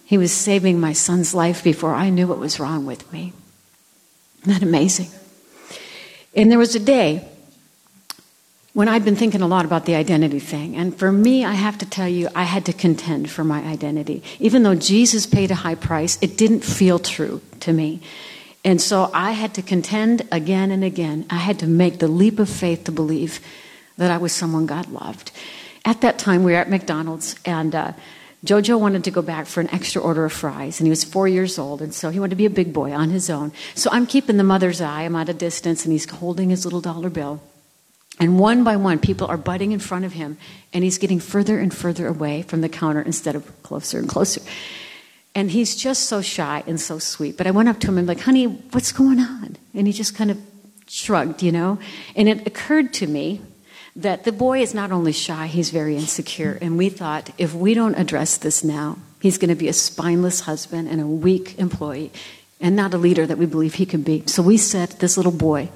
He 0.05 0.19
was 0.19 0.31
saving 0.31 0.79
my 0.79 0.93
son's 0.93 1.35
life 1.35 1.65
before 1.65 1.95
I 1.95 2.11
knew 2.11 2.27
what 2.27 2.39
was 2.39 2.61
wrong 2.61 2.85
with 2.85 3.11
me. 3.15 3.33
Isn't 4.43 4.53
that 4.53 4.63
amazing? 4.63 5.09
And 6.37 6.51
there 6.51 6.59
was 6.59 6.75
a 6.75 6.81
day 6.81 7.27
when 8.73 8.89
I'd 8.89 9.05
been 9.05 9.17
thinking 9.17 9.43
a 9.43 9.47
lot 9.47 9.65
about 9.65 9.85
the 9.85 9.95
identity 9.95 10.39
thing. 10.39 10.77
And 10.77 10.97
for 10.97 11.13
me, 11.13 11.45
I 11.45 11.53
have 11.53 11.77
to 11.79 11.87
tell 11.87 12.09
you, 12.09 12.29
I 12.35 12.45
had 12.45 12.65
to 12.67 12.73
contend 12.73 13.31
for 13.31 13.45
my 13.45 13.63
identity. 13.65 14.23
Even 14.41 14.63
though 14.63 14.75
Jesus 14.75 15.27
paid 15.27 15.51
a 15.51 15.57
high 15.57 15.75
price, 15.75 16.19
it 16.23 16.39
didn't 16.39 16.65
feel 16.65 16.99
true 16.99 17.43
to 17.61 17.73
me. 17.73 18.01
And 18.65 18.81
so 18.81 19.11
I 19.13 19.33
had 19.33 19.55
to 19.55 19.63
contend 19.63 20.27
again 20.31 20.71
and 20.71 20.85
again. 20.85 21.27
I 21.29 21.37
had 21.37 21.59
to 21.59 21.67
make 21.67 21.99
the 21.99 22.09
leap 22.09 22.39
of 22.39 22.49
faith 22.49 22.85
to 22.85 22.93
believe 22.93 23.41
that 23.99 24.11
I 24.11 24.17
was 24.17 24.33
someone 24.33 24.67
God 24.67 24.89
loved. 24.89 25.33
At 25.85 26.01
that 26.01 26.19
time, 26.19 26.45
we 26.45 26.53
were 26.53 26.59
at 26.59 26.71
McDonald's, 26.71 27.35
and 27.45 27.75
uh, 27.75 27.93
Jojo 28.47 28.79
wanted 28.79 29.05
to 29.05 29.11
go 29.11 29.21
back 29.21 29.47
for 29.47 29.61
an 29.61 29.69
extra 29.71 30.01
order 30.01 30.25
of 30.25 30.33
fries, 30.33 30.79
and 30.79 30.87
he 30.87 30.91
was 30.91 31.03
four 31.03 31.27
years 31.27 31.59
old, 31.59 31.83
and 31.83 31.93
so 31.93 32.11
he 32.11 32.21
wanted 32.21 32.31
to 32.31 32.37
be 32.37 32.47
a 32.47 32.51
big 32.51 32.73
boy 32.73 32.93
on 32.93 33.11
his 33.11 33.29
own. 33.29 33.53
So 33.75 33.91
I'm 33.93 34.07
keeping 34.07 34.37
the 34.37 34.45
mother's 34.45 34.81
eye. 34.81 35.03
I'm 35.03 35.17
at 35.17 35.29
a 35.29 35.35
distance, 35.35 35.85
and 35.85 35.93
he's 35.93 36.09
holding 36.09 36.51
his 36.51 36.65
little 36.65 36.81
dollar 36.81 37.11
bill. 37.11 37.43
And 38.21 38.39
one 38.39 38.63
by 38.63 38.77
one, 38.77 38.99
people 38.99 39.27
are 39.27 39.37
butting 39.37 39.73
in 39.73 39.79
front 39.79 40.05
of 40.05 40.13
him, 40.13 40.37
and 40.73 40.85
he's 40.85 40.99
getting 40.99 41.19
further 41.19 41.59
and 41.59 41.75
further 41.75 42.07
away 42.07 42.43
from 42.43 42.61
the 42.61 42.69
counter 42.69 43.01
instead 43.01 43.35
of 43.35 43.63
closer 43.63 43.99
and 43.99 44.09
closer. 44.09 44.41
And 45.35 45.51
he's 45.51 45.75
just 45.75 46.05
so 46.05 46.21
shy 46.21 46.63
and 46.67 46.81
so 46.81 46.99
sweet. 46.99 47.37
But 47.37 47.47
I 47.47 47.51
went 47.51 47.69
up 47.69 47.81
to 47.81 47.89
him 47.89 47.99
and 47.99 48.07
like, 48.07 48.21
honey, 48.21 48.45
what's 48.47 48.93
going 48.93 49.19
on? 49.19 49.57
And 49.75 49.87
he 49.87 49.93
just 49.93 50.15
kind 50.15 50.31
of 50.31 50.39
shrugged, 50.87 51.43
you 51.43 51.51
know. 51.51 51.79
And 52.15 52.29
it 52.29 52.47
occurred 52.47 52.93
to 52.95 53.07
me 53.07 53.41
that 53.97 54.25
the 54.25 54.33
boy 54.33 54.61
is 54.61 54.75
not 54.75 54.93
only 54.93 55.13
shy, 55.13 55.47
he's 55.47 55.71
very 55.71 55.97
insecure. 55.97 56.59
And 56.61 56.77
we 56.77 56.91
thought, 56.91 57.31
if 57.39 57.55
we 57.55 57.73
don't 57.73 57.95
address 57.95 58.37
this 58.37 58.63
now, 58.63 58.99
he's 59.21 59.39
going 59.39 59.49
to 59.49 59.55
be 59.55 59.69
a 59.69 59.73
spineless 59.73 60.41
husband 60.41 60.89
and 60.89 61.01
a 61.01 61.07
weak 61.07 61.59
employee 61.59 62.13
and 62.61 62.77
not 62.77 62.95
a 62.95 62.99
leader 62.99 63.27
that 63.27 63.39
we 63.39 63.47
believe 63.47 63.75
he 63.75 63.87
can 63.87 64.03
be. 64.03 64.23
So 64.27 64.43
we 64.43 64.57
said, 64.57 64.91
this 65.01 65.17
little 65.17 65.33
boy, 65.33 65.71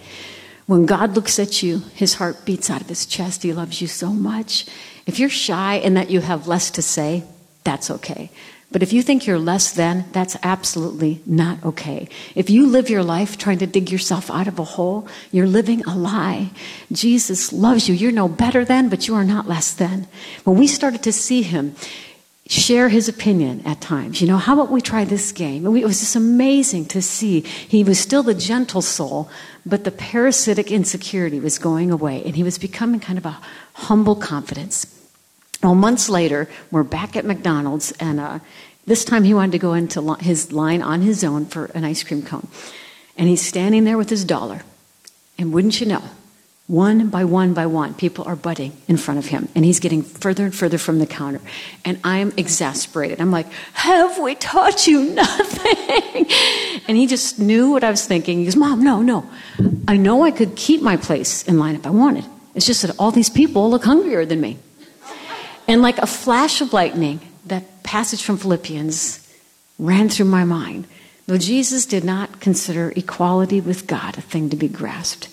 when 0.66 0.87
God 0.87 1.14
looks 1.14 1.38
at 1.38 1.62
you, 1.62 1.79
his 1.94 2.14
heart 2.14 2.44
beats 2.44 2.70
out 2.70 2.81
of 2.81 2.88
his 2.88 3.07
chest. 3.07 3.42
He 3.42 3.52
loves 3.52 3.81
you 3.81 3.87
so 3.87 4.11
much. 4.11 4.66
If 5.07 5.18
you're 5.18 5.29
shy 5.29 5.76
and 5.76 5.96
that 5.96 6.11
you 6.11 6.20
have 6.20 6.48
less 6.48 6.70
to 6.72 6.83
say, 6.83 7.24
that's 7.64 7.90
okay. 7.90 8.31
But 8.72 8.83
if 8.83 8.92
you 8.92 9.00
think 9.00 9.26
you're 9.26 9.38
less 9.38 9.72
than, 9.72 10.07
that's 10.11 10.37
absolutely 10.42 11.22
not 11.24 11.64
okay. 11.64 12.09
If 12.35 12.50
you 12.50 12.66
live 12.66 12.90
your 12.90 13.05
life 13.05 13.38
trying 13.38 13.59
to 13.59 13.66
dig 13.66 13.92
yourself 13.92 14.29
out 14.29 14.48
of 14.48 14.59
a 14.59 14.64
hole, 14.64 15.07
you're 15.31 15.46
living 15.46 15.85
a 15.85 15.96
lie. 15.96 16.50
Jesus 16.90 17.52
loves 17.52 17.88
you. 17.88 17.94
You're 17.94 18.11
no 18.11 18.26
better 18.26 18.64
than, 18.64 18.88
but 18.88 19.07
you 19.07 19.14
are 19.14 19.24
not 19.24 19.46
less 19.46 19.72
than. 19.72 20.09
When 20.42 20.59
we 20.59 20.66
started 20.66 21.05
to 21.05 21.12
see 21.12 21.42
him, 21.42 21.76
share 22.48 22.88
his 22.88 23.09
opinion 23.09 23.62
at 23.64 23.80
times. 23.80 24.20
You 24.20 24.28
know, 24.28 24.37
how 24.37 24.54
about 24.54 24.70
we 24.70 24.80
try 24.80 25.04
this 25.04 25.32
game? 25.32 25.66
it 25.66 25.85
was 25.85 26.00
just 26.00 26.16
amazing 26.16 26.87
to 26.87 27.02
see. 27.02 27.40
He 27.40 27.82
was 27.82 27.98
still 27.98 28.22
the 28.22 28.35
gentle 28.35 28.82
soul, 28.82 29.28
but 29.64 29.85
the 29.85 29.90
parasitic 29.90 30.70
insecurity 30.70 31.40
was 31.40 31.59
going 31.59 31.90
away, 31.90 32.22
and 32.24 32.37
he 32.37 32.42
was 32.42 32.59
becoming 32.59 33.00
kind 33.00 33.18
of 33.18 33.26
a 33.26 33.38
humble 33.74 34.14
confidence. 34.14 34.87
Well, 35.62 35.74
months 35.74 36.09
later, 36.09 36.48
we're 36.70 36.85
back 36.85 37.16
at 37.16 37.24
McDonald's, 37.24 37.92
and 37.98 38.20
uh, 38.20 38.38
this 38.87 39.04
time 39.04 39.24
he 39.24 39.35
wanted 39.35 39.52
to 39.52 39.59
go 39.59 39.74
into 39.74 40.14
his 40.14 40.52
line 40.52 40.82
on 40.82 41.02
his 41.02 41.24
own 41.24 41.46
for 41.46 41.66
an 41.66 41.85
ice 41.85 42.04
cream 42.04 42.22
cone. 42.22 42.46
And 43.18 43.28
he's 43.28 43.42
standing 43.42 43.85
there 43.85 43.98
with 43.98 44.11
his 44.11 44.24
dollar. 44.24 44.62
And 45.38 45.52
wouldn't 45.52 45.80
you 45.80 45.87
know, 45.87 46.04
one 46.66 47.11
by 47.11 47.24
one 47.24 47.55
by 47.55 47.66
one, 47.66 47.94
people 47.94 48.24
are 48.24 48.35
butting 48.35 48.76
in 48.88 48.96
front 48.96 49.18
of 49.18 49.26
him, 49.26 49.48
and 49.55 49.64
he's 49.64 49.79
getting 49.79 50.02
further 50.02 50.44
and 50.44 50.55
further 50.55 50.79
from 50.79 50.98
the 50.98 51.07
counter. 51.07 51.40
And 51.85 52.00
I'm 52.02 52.33
exasperated. 52.37 53.20
I'm 53.20 53.31
like, 53.31 53.46
Have 53.74 54.18
we 54.18 54.35
taught 54.35 54.87
you 54.87 55.02
nothing? 55.14 56.26
and 56.88 56.96
he 56.96 57.07
just 57.07 57.38
knew 57.38 57.70
what 57.70 57.85
I 57.85 57.90
was 57.90 58.05
thinking. 58.05 58.38
He 58.38 58.44
goes, 58.46 58.57
Mom, 58.57 58.83
no, 58.83 59.00
no. 59.00 59.29
I 59.87 59.96
know 59.96 60.24
I 60.24 60.33
could 60.33 60.57
keep 60.57 60.83
my 60.83 60.96
place 60.96 61.44
in 61.44 61.59
line 61.59 61.76
if 61.76 61.87
I 61.87 61.90
wanted. 61.90 62.24
It's 62.57 62.66
just 62.66 62.83
that 62.83 62.96
all 62.98 63.12
these 63.12 63.31
people 63.31 63.70
look 63.70 63.85
hungrier 63.85 64.26
than 64.26 64.40
me. 64.40 64.59
And 65.68 65.83
like 65.83 65.98
a 65.98 66.07
flash 66.07 66.61
of 66.61 66.72
lightning, 66.72 67.20
that 67.46 67.85
passage 67.85 68.22
from 68.24 68.38
Philippians 68.38 69.22
ran 69.79 70.09
through 70.09 70.26
my 70.26 70.44
mind. 70.44 70.87
Though 71.26 71.38
Jesus 71.38 71.87
did 71.87 72.02
not 72.02 72.40
consider 72.40 72.92
equality 72.96 73.61
with 73.61 73.87
God 73.87 74.16
a 74.18 74.20
thing 74.20 74.50
to 74.50 74.57
be 74.57 74.68
grasped 74.68 75.29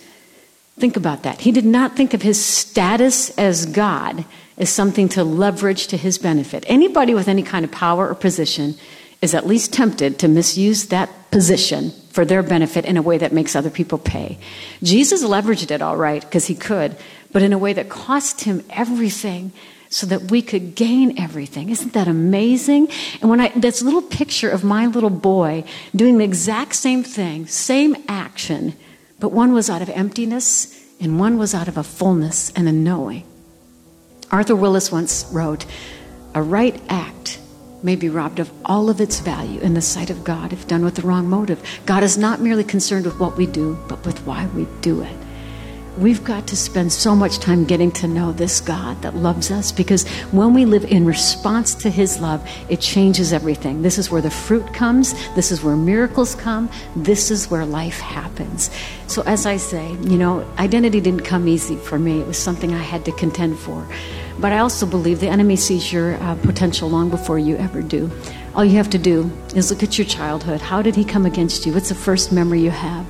Think 0.78 0.98
about 0.98 1.24
that. 1.24 1.42
He 1.42 1.52
did 1.52 1.66
not 1.66 1.96
think 1.96 2.14
of 2.14 2.22
his 2.22 2.44
status 2.44 3.30
as 3.38 3.66
God 3.66 4.26
as 4.58 4.70
something 4.70 5.10
to 5.10 5.24
leverage 5.24 5.88
to 5.88 5.98
his 5.98 6.18
benefit. 6.18 6.64
Anybody 6.68 7.14
with 7.14 7.28
any 7.28 7.44
kind 7.44 7.64
of 7.64 7.72
power 7.72 8.08
or 8.08 8.16
position 8.16 8.76
is 9.22 9.34
at 9.34 9.48
least 9.48 9.72
tempted 9.72 10.20
to 10.20 10.28
misuse 10.28 10.88
that 10.88 11.10
position 11.32 11.92
for 12.10 12.26
their 12.26 12.44
benefit 12.44 12.86
in 12.86 12.98
a 12.98 13.02
way 13.02 13.18
that 13.18 13.32
makes 13.32 13.56
other 13.56 13.70
people 13.70 13.98
pay. 13.98 14.38
Jesus 14.84 15.24
leveraged 15.24 15.72
it 15.72 15.82
all 15.82 15.98
right 15.98 16.22
because 16.22 16.46
he 16.46 16.56
could, 16.56 16.96
but 17.32 17.42
in 17.42 17.54
a 17.54 17.58
way 17.58 17.74
that 17.74 17.90
cost 17.90 18.42
him 18.42 18.64
everything 18.70 19.52
so 19.90 20.06
that 20.08 20.32
we 20.32 20.42
could 20.42 20.76
gain 20.76 21.20
everything. 21.20 21.70
Isn't 21.70 21.94
that 21.94 22.08
amazing? 22.08 22.90
And 23.22 23.30
when 23.30 23.40
I, 23.40 23.50
this 23.50 23.82
little 23.82 24.02
picture 24.02 24.50
of 24.50 24.64
my 24.64 24.88
little 24.88 25.10
boy 25.10 25.64
doing 25.96 26.18
the 26.18 26.26
exact 26.26 26.76
same 26.76 27.04
thing, 27.04 27.48
same 27.48 27.96
action, 28.08 28.76
but 29.24 29.32
one 29.32 29.54
was 29.54 29.70
out 29.70 29.82
of 29.82 29.90
emptiness, 29.92 30.84
and 31.00 31.18
one 31.18 31.38
was 31.38 31.56
out 31.56 31.70
of 31.70 31.78
a 31.78 31.84
fullness 31.84 32.52
and 32.58 32.68
a 32.68 32.74
knowing. 32.74 33.24
Arthur 34.30 34.54
Willis 34.54 34.92
once 34.92 35.26
wrote 35.32 35.66
A 36.36 36.44
right 36.44 36.78
act 36.90 37.40
may 37.82 37.96
be 37.96 38.10
robbed 38.10 38.40
of 38.40 38.52
all 38.66 38.90
of 38.90 39.00
its 39.00 39.22
value 39.22 39.62
in 39.62 39.76
the 39.76 39.82
sight 39.82 40.10
of 40.10 40.26
God 40.26 40.52
if 40.52 40.68
done 40.68 40.84
with 40.84 40.96
the 40.96 41.04
wrong 41.04 41.30
motive. 41.30 41.64
God 41.86 42.04
is 42.04 42.18
not 42.18 42.42
merely 42.42 42.66
concerned 42.66 43.06
with 43.06 43.18
what 43.18 43.38
we 43.38 43.46
do, 43.46 43.80
but 43.88 44.06
with 44.06 44.20
why 44.28 44.48
we 44.48 44.68
do 44.82 45.02
it. 45.02 45.18
We've 45.98 46.24
got 46.24 46.48
to 46.48 46.58
spend 46.58 46.92
so 46.92 47.16
much 47.16 47.38
time 47.38 47.66
getting 47.66 47.92
to 47.92 48.08
know 48.08 48.32
this 48.32 48.62
God 48.62 49.00
that 49.04 49.16
loves 49.16 49.52
us 49.52 49.72
because 49.72 50.08
when 50.32 50.54
we 50.56 50.66
live 50.66 50.86
in 50.86 51.06
response 51.06 51.76
to 51.76 51.90
His 51.92 52.20
love, 52.20 52.48
it 52.68 52.82
changes 52.82 53.32
everything. 53.32 53.84
This 53.84 54.00
is 54.00 54.10
where 54.10 54.22
the 54.22 54.32
fruit 54.32 54.74
comes, 54.74 55.14
this 55.36 55.52
is 55.52 55.62
where 55.62 55.76
miracles 55.76 56.34
come, 56.34 56.68
this 56.96 57.30
is 57.30 57.52
where 57.52 57.64
life 57.64 58.00
happens. 58.00 58.72
So, 59.06 59.22
as 59.28 59.46
I 59.46 59.58
say, 59.58 59.92
you 60.02 60.18
know, 60.18 60.50
identity 60.58 61.00
didn't 61.00 61.26
come 61.26 61.48
easy 61.48 61.76
for 61.76 62.00
me, 62.00 62.22
it 62.22 62.26
was 62.26 62.40
something 62.40 62.74
I 62.74 62.82
had 62.82 63.06
to 63.06 63.12
contend 63.12 63.60
for. 63.60 63.88
But 64.40 64.52
I 64.52 64.58
also 64.60 64.88
believe 64.88 65.20
the 65.20 65.28
enemy 65.28 65.56
sees 65.56 65.94
your 65.94 66.16
uh, 66.16 66.36
potential 66.42 66.90
long 66.90 67.12
before 67.12 67.38
you 67.38 67.56
ever 67.58 67.84
do. 67.84 68.10
All 68.56 68.66
you 68.66 68.78
have 68.78 68.90
to 68.92 68.98
do 68.98 69.32
is 69.56 69.70
look 69.70 69.84
at 69.84 70.00
your 70.00 70.08
childhood. 70.08 70.60
How 70.60 70.82
did 70.82 70.96
he 70.96 71.06
come 71.06 71.28
against 71.28 71.68
you? 71.68 71.74
What's 71.74 71.90
the 71.90 71.96
first 71.96 72.32
memory 72.32 72.62
you 72.62 72.72
have? 72.72 73.06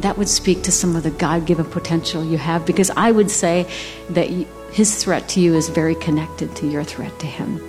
That 0.00 0.16
would 0.16 0.28
speak 0.28 0.62
to 0.62 0.72
some 0.72 0.96
of 0.96 1.02
the 1.02 1.10
God 1.10 1.46
given 1.46 1.64
potential 1.64 2.24
you 2.24 2.38
have 2.38 2.64
because 2.64 2.90
I 2.90 3.10
would 3.10 3.30
say 3.30 3.68
that 4.10 4.28
his 4.72 5.02
threat 5.02 5.28
to 5.30 5.40
you 5.40 5.54
is 5.54 5.68
very 5.68 5.94
connected 5.96 6.54
to 6.56 6.68
your 6.68 6.84
threat 6.84 7.18
to 7.20 7.26
him. 7.26 7.60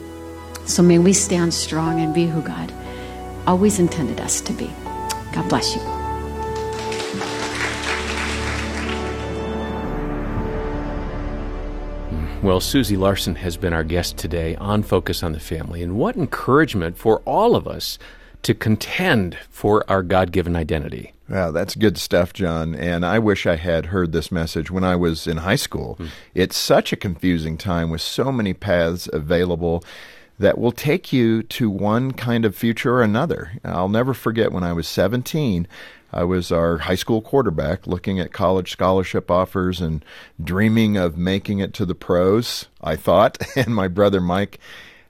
So 0.65 0.83
may 0.83 0.99
we 0.99 1.13
stand 1.13 1.53
strong 1.53 1.99
and 1.99 2.13
be 2.13 2.27
who 2.27 2.41
God 2.41 2.71
always 3.47 3.79
intended 3.79 4.19
us 4.19 4.41
to 4.41 4.53
be. 4.53 4.67
God 5.33 5.49
bless 5.49 5.75
you. 5.75 5.81
Well, 12.41 12.61
Susie 12.61 12.95
Larson 12.95 13.35
has 13.35 13.57
been 13.57 13.73
our 13.73 13.83
guest 13.83 14.17
today 14.17 14.55
on 14.55 14.83
Focus 14.83 15.23
on 15.23 15.33
the 15.33 15.39
Family. 15.39 15.83
And 15.83 15.97
what 15.97 16.15
encouragement 16.15 16.97
for 16.97 17.19
all 17.25 17.55
of 17.55 17.67
us 17.67 17.99
to 18.43 18.53
contend 18.53 19.37
for 19.49 19.83
our 19.89 20.03
God 20.03 20.31
given 20.31 20.55
identity. 20.55 21.13
Wow, 21.29 21.51
that's 21.51 21.75
good 21.75 21.97
stuff, 21.97 22.33
John. 22.33 22.73
And 22.73 23.05
I 23.05 23.19
wish 23.19 23.45
I 23.45 23.55
had 23.55 23.87
heard 23.87 24.11
this 24.11 24.31
message 24.31 24.71
when 24.71 24.83
I 24.83 24.95
was 24.95 25.27
in 25.27 25.37
high 25.37 25.55
school. 25.55 25.95
Mm. 25.99 26.09
It's 26.33 26.57
such 26.57 26.91
a 26.91 26.97
confusing 26.97 27.57
time 27.57 27.91
with 27.91 28.01
so 28.01 28.31
many 28.31 28.53
paths 28.53 29.07
available 29.13 29.83
that 30.39 30.57
will 30.57 30.71
take 30.71 31.13
you 31.13 31.43
to 31.43 31.69
one 31.69 32.13
kind 32.13 32.45
of 32.45 32.55
future 32.55 32.95
or 32.95 33.03
another. 33.03 33.51
I'll 33.63 33.89
never 33.89 34.13
forget 34.13 34.51
when 34.51 34.63
I 34.63 34.73
was 34.73 34.87
17. 34.87 35.67
I 36.11 36.23
was 36.23 36.51
our 36.51 36.79
high 36.79 36.95
school 36.95 37.21
quarterback 37.21 37.85
looking 37.85 38.19
at 38.19 38.33
college 38.33 38.71
scholarship 38.71 39.29
offers 39.29 39.79
and 39.79 40.03
dreaming 40.43 40.97
of 40.97 41.17
making 41.17 41.59
it 41.59 41.73
to 41.75 41.85
the 41.85 41.93
pros, 41.93 42.67
I 42.81 42.95
thought. 42.95 43.37
And 43.55 43.75
my 43.75 43.87
brother 43.87 44.21
Mike 44.21 44.59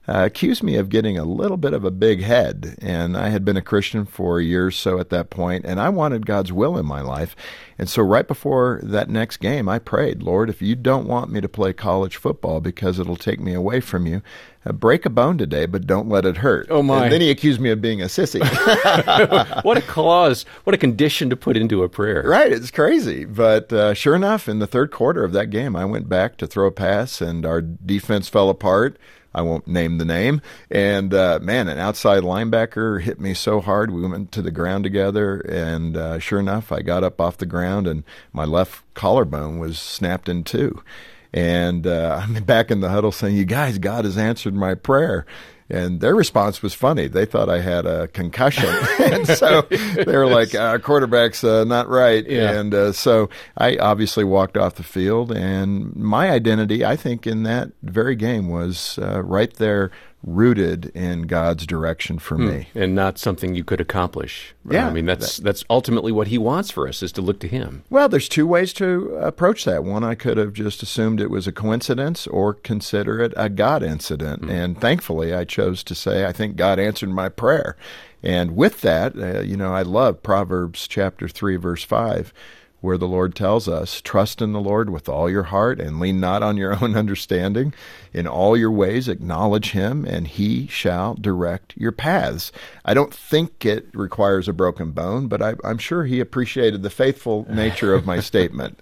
uh, 0.09 0.25
accused 0.25 0.63
me 0.63 0.75
of 0.75 0.89
getting 0.89 1.19
a 1.19 1.23
little 1.23 1.55
bit 1.55 1.71
of 1.71 1.85
a 1.85 1.91
big 1.91 2.23
head. 2.23 2.75
And 2.81 3.15
I 3.15 3.29
had 3.29 3.45
been 3.45 3.57
a 3.57 3.61
Christian 3.61 4.05
for 4.05 4.39
a 4.39 4.43
year 4.43 4.65
or 4.65 4.71
so 4.71 4.99
at 4.99 5.09
that 5.09 5.29
point, 5.29 5.65
and 5.65 5.79
I 5.79 5.89
wanted 5.89 6.25
God's 6.25 6.51
will 6.51 6.77
in 6.79 6.85
my 6.87 7.01
life. 7.01 7.35
And 7.77 7.87
so, 7.87 8.01
right 8.01 8.27
before 8.27 8.79
that 8.81 9.07
next 9.07 9.37
game, 9.37 9.69
I 9.69 9.77
prayed, 9.77 10.23
Lord, 10.23 10.49
if 10.49 10.63
you 10.63 10.75
don't 10.75 11.07
want 11.07 11.31
me 11.31 11.41
to 11.41 11.47
play 11.47 11.73
college 11.73 12.17
football 12.17 12.59
because 12.59 12.97
it'll 12.97 13.15
take 13.15 13.39
me 13.39 13.53
away 13.53 13.81
from 13.81 14.07
you, 14.07 14.23
uh, 14.65 14.71
break 14.73 15.05
a 15.05 15.11
bone 15.11 15.37
today, 15.37 15.67
but 15.67 15.85
don't 15.85 16.09
let 16.09 16.25
it 16.25 16.37
hurt. 16.37 16.67
Oh, 16.71 16.81
my. 16.81 17.03
And 17.03 17.13
then 17.13 17.21
he 17.21 17.29
accused 17.29 17.61
me 17.61 17.69
of 17.69 17.79
being 17.79 18.01
a 18.01 18.05
sissy. 18.05 18.41
what 19.63 19.77
a 19.77 19.81
clause, 19.81 20.43
what 20.63 20.73
a 20.73 20.77
condition 20.77 21.29
to 21.29 21.37
put 21.37 21.55
into 21.55 21.83
a 21.83 21.89
prayer. 21.89 22.23
Right, 22.25 22.51
it's 22.51 22.71
crazy. 22.71 23.25
But 23.25 23.71
uh, 23.71 23.93
sure 23.93 24.15
enough, 24.15 24.49
in 24.49 24.57
the 24.57 24.67
third 24.67 24.91
quarter 24.91 25.23
of 25.23 25.33
that 25.33 25.51
game, 25.51 25.75
I 25.75 25.85
went 25.85 26.09
back 26.09 26.35
to 26.37 26.47
throw 26.47 26.65
a 26.65 26.71
pass, 26.71 27.21
and 27.21 27.45
our 27.45 27.61
defense 27.61 28.27
fell 28.27 28.49
apart. 28.49 28.97
I 29.33 29.41
won't 29.41 29.67
name 29.67 29.97
the 29.97 30.05
name. 30.05 30.41
And 30.71 31.13
uh, 31.13 31.39
man, 31.41 31.67
an 31.67 31.77
outside 31.77 32.23
linebacker 32.23 33.01
hit 33.01 33.19
me 33.19 33.33
so 33.33 33.61
hard. 33.61 33.91
We 33.91 34.07
went 34.07 34.31
to 34.33 34.41
the 34.41 34.51
ground 34.51 34.83
together, 34.83 35.39
and 35.41 35.95
uh, 35.95 36.19
sure 36.19 36.39
enough, 36.39 36.71
I 36.71 36.81
got 36.81 37.03
up 37.03 37.21
off 37.21 37.37
the 37.37 37.45
ground, 37.45 37.87
and 37.87 38.03
my 38.33 38.45
left 38.45 38.83
collarbone 38.93 39.59
was 39.59 39.79
snapped 39.79 40.29
in 40.29 40.43
two. 40.43 40.83
And 41.31 41.85
uh, 41.85 42.21
I'm 42.27 42.43
back 42.43 42.71
in 42.71 42.81
the 42.81 42.89
huddle 42.89 43.11
saying, 43.11 43.35
"You 43.35 43.45
guys, 43.45 43.77
God 43.77 44.05
has 44.05 44.17
answered 44.17 44.55
my 44.55 44.75
prayer." 44.75 45.25
And 45.69 46.01
their 46.01 46.15
response 46.15 46.61
was 46.61 46.73
funny. 46.73 47.07
They 47.07 47.25
thought 47.25 47.49
I 47.49 47.61
had 47.61 47.85
a 47.85 48.07
concussion, 48.07 48.69
and 48.99 49.27
so 49.27 49.61
they 49.61 50.17
were 50.17 50.27
like, 50.27 50.55
"Our 50.55 50.79
quarterback's 50.79 51.43
uh, 51.43 51.63
not 51.63 51.87
right." 51.87 52.25
Yeah. 52.27 52.51
And 52.59 52.73
uh, 52.73 52.91
so 52.91 53.29
I 53.57 53.77
obviously 53.77 54.23
walked 54.23 54.57
off 54.57 54.75
the 54.75 54.83
field, 54.83 55.31
and 55.31 55.95
my 55.95 56.31
identity, 56.31 56.83
I 56.83 56.95
think, 56.95 57.27
in 57.27 57.43
that 57.43 57.71
very 57.83 58.15
game 58.15 58.49
was 58.49 58.97
uh, 59.01 59.21
right 59.21 59.53
there 59.55 59.91
rooted 60.23 60.87
in 60.93 61.23
God's 61.23 61.65
direction 61.65 62.19
for 62.19 62.37
me. 62.37 62.67
and 62.75 62.93
not 62.93 63.17
something 63.17 63.55
you 63.55 63.63
could 63.63 63.79
accomplish. 63.79 64.53
Yeah, 64.69 64.87
I 64.87 64.91
mean 64.91 65.05
that's 65.05 65.37
that's 65.37 65.63
ultimately 65.69 66.11
what 66.11 66.27
he 66.27 66.37
wants 66.37 66.71
for 66.71 66.87
us 66.87 67.01
is 67.01 67.11
to 67.13 67.21
look 67.21 67.39
to 67.39 67.47
him. 67.47 67.83
Well, 67.89 68.09
there's 68.09 68.27
two 68.27 68.45
ways 68.45 68.73
to 68.73 69.15
approach 69.15 69.63
that. 69.65 69.83
One, 69.83 70.03
I 70.03 70.15
could 70.15 70.37
have 70.37 70.53
just 70.53 70.83
assumed 70.83 71.21
it 71.21 71.29
was 71.29 71.47
a 71.47 71.51
coincidence 71.51 72.27
or 72.27 72.53
consider 72.53 73.21
it 73.21 73.33
a 73.37 73.49
God 73.49 73.81
incident. 73.81 74.49
And 74.49 74.79
thankfully, 74.79 75.33
I 75.33 75.45
chose 75.45 75.83
to 75.85 75.95
say, 75.95 76.25
I 76.25 76.33
think 76.33 76.55
God 76.57 76.79
answered 76.79 77.09
my 77.09 77.29
prayer. 77.29 77.77
And 78.21 78.55
with 78.57 78.81
that, 78.81 79.17
uh, 79.17 79.39
you 79.41 79.55
know, 79.55 79.73
I 79.73 79.83
love 79.83 80.21
Proverbs 80.21 80.87
chapter 80.87 81.29
3, 81.29 81.55
verse 81.55 81.83
5, 81.85 82.33
where 82.81 82.97
the 82.97 83.07
Lord 83.07 83.35
tells 83.35 83.67
us, 83.67 84.01
Trust 84.01 84.41
in 84.41 84.53
the 84.53 84.59
Lord 84.59 84.89
with 84.89 85.09
all 85.09 85.29
your 85.29 85.43
heart 85.43 85.79
and 85.79 85.99
lean 85.99 86.19
not 86.19 86.43
on 86.43 86.57
your 86.57 86.77
own 86.83 86.95
understanding. 86.95 87.73
In 88.13 88.27
all 88.27 88.57
your 88.57 88.71
ways, 88.71 89.07
acknowledge 89.07 89.71
him, 89.71 90.05
and 90.05 90.27
he 90.27 90.67
shall 90.67 91.15
direct 91.15 91.73
your 91.77 91.91
paths. 91.91 92.51
I 92.85 92.93
don't 92.93 93.13
think 93.13 93.65
it 93.65 93.87
requires 93.93 94.47
a 94.47 94.53
broken 94.53 94.91
bone, 94.91 95.27
but 95.27 95.41
I, 95.41 95.55
I'm 95.63 95.77
sure 95.77 96.05
he 96.05 96.19
appreciated 96.19 96.83
the 96.83 96.89
faithful 96.89 97.45
nature 97.49 97.93
of 97.93 98.05
my 98.05 98.19
statement. 98.19 98.79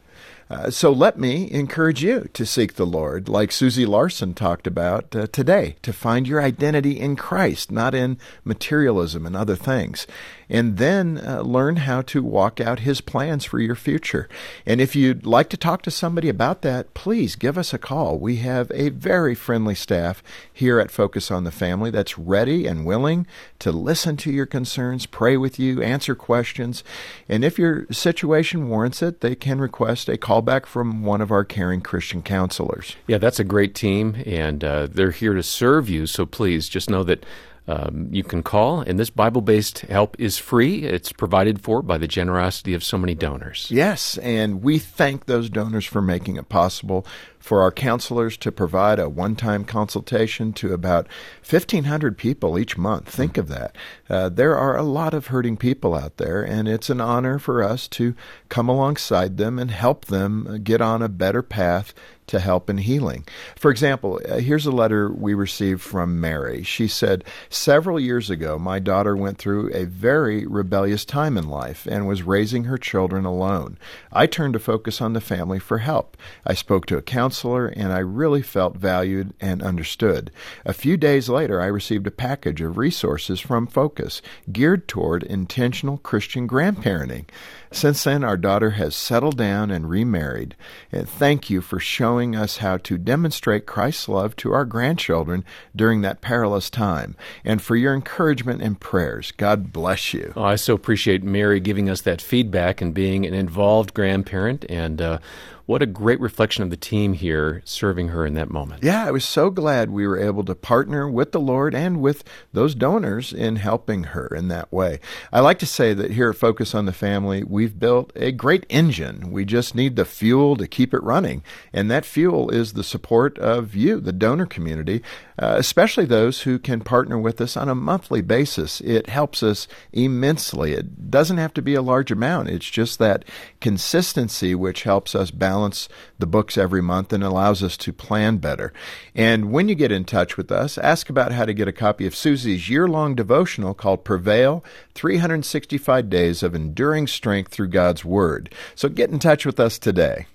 Uh, 0.49 0.69
so 0.69 0.91
let 0.91 1.19
me 1.19 1.51
encourage 1.51 2.01
you 2.01 2.29
to 2.33 2.45
seek 2.45 2.75
the 2.75 2.86
Lord, 2.86 3.27
like 3.27 3.51
Susie 3.51 3.86
Larson 3.86 4.33
talked 4.33 4.65
about 4.65 5.13
uh, 5.13 5.27
today, 5.27 5.75
to 5.81 5.91
find 5.91 6.25
your 6.25 6.41
identity 6.41 6.97
in 6.97 7.17
Christ, 7.17 7.69
not 7.69 7.93
in 7.93 8.17
materialism 8.45 9.25
and 9.25 9.36
other 9.36 9.57
things. 9.57 10.07
And 10.49 10.77
then 10.77 11.21
uh, 11.25 11.41
learn 11.41 11.77
how 11.77 12.01
to 12.03 12.23
walk 12.23 12.60
out 12.62 12.79
His 12.79 13.01
plans 13.01 13.45
for 13.45 13.60
your 13.60 13.75
future. 13.75 14.29
And 14.65 14.79
if 14.79 14.95
you'd 14.95 15.25
like 15.25 15.49
to 15.49 15.57
talk 15.57 15.81
to 15.83 15.91
somebody 15.91 16.29
about 16.29 16.62
that, 16.62 16.93
please 16.93 17.36
give 17.36 17.57
us 17.57 17.73
a 17.73 17.77
call. 17.77 18.17
We 18.17 18.38
have 18.38 18.71
a 18.73 18.89
very 18.89 19.36
friendly 19.36 19.75
staff 19.75 20.23
here 20.53 20.79
at 20.79 20.91
Focus 20.91 21.29
on 21.31 21.43
the 21.43 21.51
Family 21.51 21.91
that's 21.91 22.17
ready 22.17 22.65
and 22.65 22.86
willing 22.86 23.27
to 23.60 23.71
listen 23.71 24.17
to 24.17 24.31
your 24.31 24.45
concerns, 24.45 25.05
pray 25.05 25.38
with 25.38 25.60
you, 25.60 25.81
answer 25.81 26.15
questions. 26.15 26.83
And 27.27 27.43
if 27.43 27.60
your 27.60 27.86
situation 27.91 28.69
warrants 28.69 29.01
it, 29.01 29.21
they 29.21 29.36
can 29.36 29.60
request 29.60 30.10
a 30.10 30.17
call 30.17 30.41
back 30.41 30.65
from 30.65 31.03
one 31.03 31.21
of 31.21 31.31
our 31.31 31.43
caring 31.43 31.81
Christian 31.81 32.21
counselors. 32.21 32.95
Yeah, 33.07 33.17
that's 33.17 33.39
a 33.39 33.43
great 33.43 33.75
team, 33.75 34.23
and 34.25 34.63
uh, 34.63 34.88
they're 34.88 35.12
here 35.12 35.33
to 35.33 35.43
serve 35.43 35.89
you. 35.89 36.07
So 36.07 36.25
please 36.25 36.69
just 36.69 36.89
know 36.89 37.03
that 37.03 37.25
um, 37.67 38.08
you 38.12 38.23
can 38.23 38.43
call, 38.43 38.82
and 38.82 38.97
this 38.97 39.10
Bible 39.10 39.41
based 39.41 39.80
help 39.80 40.15
is 40.19 40.38
free. 40.38 40.84
It's 40.84 41.12
provided 41.12 41.62
for 41.62 41.82
by 41.82 41.97
the 41.97 42.08
generosity 42.08 42.73
of 42.73 42.84
so 42.84 42.97
many 42.97 43.13
donors. 43.13 43.67
Yes, 43.69 44.17
and 44.19 44.63
we 44.63 44.80
thank 44.80 45.25
those 45.25 45.49
donors 45.49 45.86
for 45.86 46.01
making 46.01 46.38
it 46.38 46.47
possible 46.47 47.06
for 47.47 47.62
our 47.62 47.71
counselors 47.71 48.36
to 48.36 48.51
provide 48.51 48.99
a 48.99 49.07
one 49.07 49.33
time 49.33 49.63
consultation 49.63 50.51
to 50.51 50.73
about 50.73 51.07
1,500 51.49 52.17
people 52.17 52.60
each 52.60 52.77
month. 52.77 53.07
Think 53.07 53.38
of 53.38 53.47
that. 53.47 53.73
Uh, 54.10 54.27
there 54.27 54.57
are 54.57 54.75
a 54.75 54.83
lot 54.83 55.13
of 55.13 55.27
hurting 55.27 55.55
people 55.55 55.95
out 55.95 56.17
there, 56.17 56.43
and 56.43 56.67
it's 56.67 56.89
an 56.89 56.99
honor 56.99 57.39
for 57.39 57.63
us 57.63 57.88
to 57.88 58.15
come 58.49 58.67
alongside 58.67 59.38
them 59.38 59.57
and 59.57 59.71
help 59.71 60.05
them 60.05 60.60
get 60.62 60.81
on 60.81 61.01
a 61.01 61.07
better 61.07 61.41
path 61.41 61.93
to 62.27 62.39
help 62.39 62.67
and 62.67 62.81
healing. 62.81 63.25
For 63.55 63.71
example, 63.71 64.19
uh, 64.27 64.38
here's 64.38 64.65
a 64.65 64.71
letter 64.71 65.10
we 65.10 65.33
received 65.33 65.81
from 65.81 66.19
Mary. 66.19 66.62
She 66.62 66.88
said, 66.88 67.23
Several 67.49 67.99
years 67.99 68.29
ago, 68.29 68.60
my 68.60 68.79
daughter 68.79 69.15
went 69.15 69.38
through 69.38 69.73
a 69.73 69.86
very 69.86 70.45
rebellious 70.45 71.05
time 71.05 71.38
in 71.38 71.47
life 71.47 71.88
and 71.89 72.05
was 72.05 72.23
raising 72.23 72.65
her 72.65 72.77
children 72.77 73.23
alone. 73.23 73.77
I 74.12 74.27
turned 74.27 74.53
to 74.53 74.60
focus 74.60 75.01
on 75.01 75.13
the 75.13 75.21
family 75.21 75.60
for 75.60 75.77
help. 75.79 76.17
I 76.45 76.53
spoke 76.53 76.86
to 76.88 76.97
a 76.97 77.01
counselor 77.01 77.37
and 77.45 77.91
I 77.91 78.00
really 78.00 78.41
felt 78.41 78.78
valued 78.78 79.34
and 79.39 79.62
understood. 79.62 80.32
A 80.65 80.73
few 80.73 80.97
days 80.97 81.30
later, 81.30 81.62
I 81.62 81.67
received 81.67 82.08
a 82.08 82.12
package 82.12 82.62
of 82.62 82.78
resources 82.78 83.39
from 83.39 83.67
Focus 83.67 84.21
geared 84.52 84.88
toward 84.88 85.23
intentional 85.23 85.97
Christian 85.97 86.47
grandparenting. 86.47 87.26
Since 87.71 88.04
then, 88.06 88.23
our 88.23 88.38
daughter 88.38 88.71
has 88.71 88.95
settled 88.95 89.38
down 89.38 89.71
and 89.71 89.89
remarried. 89.89 90.56
And 90.91 91.08
thank 91.08 91.50
you 91.50 91.62
for 91.62 91.80
showing 91.80 92.36
us 92.36 92.58
how 92.58 92.78
to 92.78 92.97
demonstrate 92.97 93.65
Christ's 93.65 94.08
love 94.08 94.36
to 94.38 94.54
our 94.54 94.65
grandchildren 94.65 95.43
during 95.76 96.02
that 96.02 96.21
perilous 96.21 96.69
time, 96.69 97.15
and 97.43 97.62
for 97.62 97.76
your 97.76 97.93
encouragement 97.93 98.62
and 98.62 98.80
prayers. 98.80 99.32
God 99.32 99.73
bless 99.73 100.13
you. 100.13 100.34
Oh, 100.36 100.43
I 100.43 100.56
so 100.56 100.73
appreciate 100.73 101.23
Mary 101.23 101.60
giving 101.60 101.89
us 101.89 102.02
that 102.02 102.21
feedback 102.21 102.82
and 102.82 102.93
being 102.93 103.26
an 103.26 103.34
involved 103.34 103.93
grandparent. 103.93 104.65
And 104.69 105.02
uh, 105.02 105.19
what 105.67 105.84
a 105.84 105.86
great 105.86 106.19
reflection 106.21 106.63
of 106.63 106.69
the 106.69 106.77
team 106.77 107.12
here 107.12 107.62
serving 107.65 108.08
her 108.08 108.25
in 108.25 108.34
that 108.36 108.49
moment. 108.49 108.84
Yeah, 108.84 109.06
I 109.06 109.12
was 109.12 109.25
so 109.25 109.49
glad 109.49 109.89
we 109.89 110.08
were 110.08 110.17
able 110.17 110.45
to 110.45 110.56
partner 110.56 111.10
with 111.10 111.34
the 111.34 111.41
Lord 111.41 111.75
and 111.75 112.01
with 112.01 112.23
those 112.53 112.73
donors 112.73 113.34
in 113.34 113.58
helping 113.58 114.06
her 114.06 114.27
in 114.27 114.47
that 114.47 114.71
way. 114.71 115.01
I 115.32 115.41
like 115.41 115.60
to 115.60 115.65
say 115.65 115.93
that 115.93 116.12
here 116.12 116.30
at 116.30 116.38
Focus 116.38 116.73
on 116.73 116.86
the 116.86 116.93
Family, 116.93 117.43
we've 117.43 117.77
built 117.77 118.13
a 118.15 118.32
great 118.32 118.65
engine. 118.69 119.30
We 119.30 119.43
just 119.43 119.75
need 119.75 119.97
the 119.97 120.06
fuel 120.06 120.56
to 120.56 120.67
keep 120.67 120.93
it 120.93 121.03
running. 121.03 121.43
And 121.73 121.91
that 121.91 122.06
fuel 122.06 122.49
is 122.49 122.71
the 122.71 122.84
support 122.84 123.38
of 123.38 123.75
you, 123.75 123.99
the 123.99 124.13
donor 124.13 124.45
community, 124.45 125.03
uh, 125.38 125.56
especially 125.58 126.06
those 126.06 126.43
who 126.43 126.60
can 126.60 126.80
partner 126.80 127.19
with 127.19 127.41
us 127.41 127.58
on 127.58 127.67
a 127.67 127.75
monthly 127.75 128.21
basis. 128.21 128.80
It 128.82 129.10
helps 129.10 129.43
us 129.43 129.67
immensely. 129.91 130.71
It 130.71 131.12
doesn't 131.12 131.38
have 131.38 131.53
to 131.56 131.62
be 131.62 131.75
a 131.75 131.82
large 131.82 132.10
amount, 132.10 132.49
it's 132.49 132.69
just 132.69 132.99
that 132.99 133.25
consistency 133.60 134.56
which 134.56 134.84
helps 134.84 135.13
us 135.13 135.30
balance 135.58 135.89
the 136.20 136.28
books 136.28 136.56
every 136.56 136.84
month 136.84 137.12
and 137.12 137.24
allows 137.24 137.63
us 137.63 137.76
to 137.78 137.91
plan 137.91 138.38
better. 138.38 138.72
And 139.15 139.52
when 139.52 139.67
you 139.67 139.74
get 139.74 139.91
in 139.91 140.06
touch 140.06 140.38
with 140.38 140.52
us, 140.52 140.78
ask 140.78 141.10
about 141.10 141.32
how 141.32 141.46
to 141.46 141.54
get 141.54 141.67
a 141.67 141.74
copy 141.74 142.06
of 142.06 142.15
Susie's 142.15 142.70
year 142.70 142.88
long 142.88 143.15
devotional 143.15 143.74
called 143.74 144.04
Prevail 144.04 144.63
365 144.93 146.12
Days 146.12 146.43
of 146.43 146.54
Enduring 146.54 147.08
Strength 147.08 147.52
Through 147.52 147.70
God's 147.70 148.06
Word. 148.06 148.54
So 148.76 148.88
get 148.88 149.10
in 149.10 149.17
touch 149.17 149.48
with 149.48 149.60
us 149.60 149.80
today. 149.80 150.28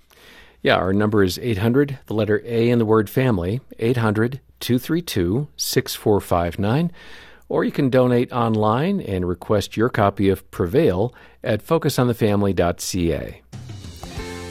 Yeah, 0.61 0.75
our 0.75 0.91
number 0.91 1.23
is 1.23 1.39
800, 1.39 1.99
the 2.07 2.13
letter 2.13 2.41
A 2.43 2.69
in 2.69 2.79
the 2.79 2.85
word 2.85 3.09
family, 3.09 3.61
800 3.79 4.41
232 4.59 5.47
6459. 5.55 6.91
Or 7.47 7.63
you 7.63 7.71
can 7.71 7.89
donate 7.89 8.33
online 8.33 8.99
and 8.99 9.25
request 9.25 9.77
your 9.77 9.89
copy 9.89 10.27
of 10.27 10.49
Prevail 10.51 11.13
at 11.43 11.65
focusonthefamily.ca. 11.65 13.42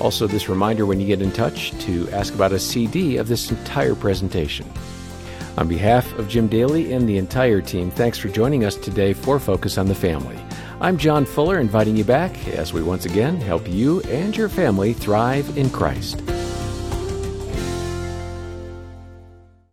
Also, 0.00 0.26
this 0.26 0.48
reminder 0.48 0.86
when 0.86 1.00
you 1.00 1.06
get 1.06 1.22
in 1.22 1.32
touch 1.32 1.70
to 1.80 2.08
ask 2.10 2.34
about 2.34 2.52
a 2.52 2.58
CD 2.58 3.16
of 3.16 3.28
this 3.28 3.50
entire 3.50 3.94
presentation. 3.94 4.70
On 5.58 5.68
behalf 5.68 6.10
of 6.14 6.28
Jim 6.28 6.48
Daly 6.48 6.92
and 6.92 7.08
the 7.08 7.18
entire 7.18 7.60
team, 7.60 7.90
thanks 7.90 8.18
for 8.18 8.28
joining 8.28 8.64
us 8.64 8.74
today 8.74 9.12
for 9.12 9.38
Focus 9.38 9.76
on 9.76 9.86
the 9.86 9.94
Family. 9.94 10.38
I'm 10.80 10.96
John 10.96 11.24
Fuller, 11.24 11.60
inviting 11.60 11.96
you 11.96 12.04
back 12.04 12.48
as 12.48 12.72
we 12.72 12.82
once 12.82 13.04
again 13.04 13.36
help 13.36 13.68
you 13.68 14.00
and 14.02 14.36
your 14.36 14.48
family 14.48 14.92
thrive 14.94 15.56
in 15.56 15.70
Christ. 15.70 16.22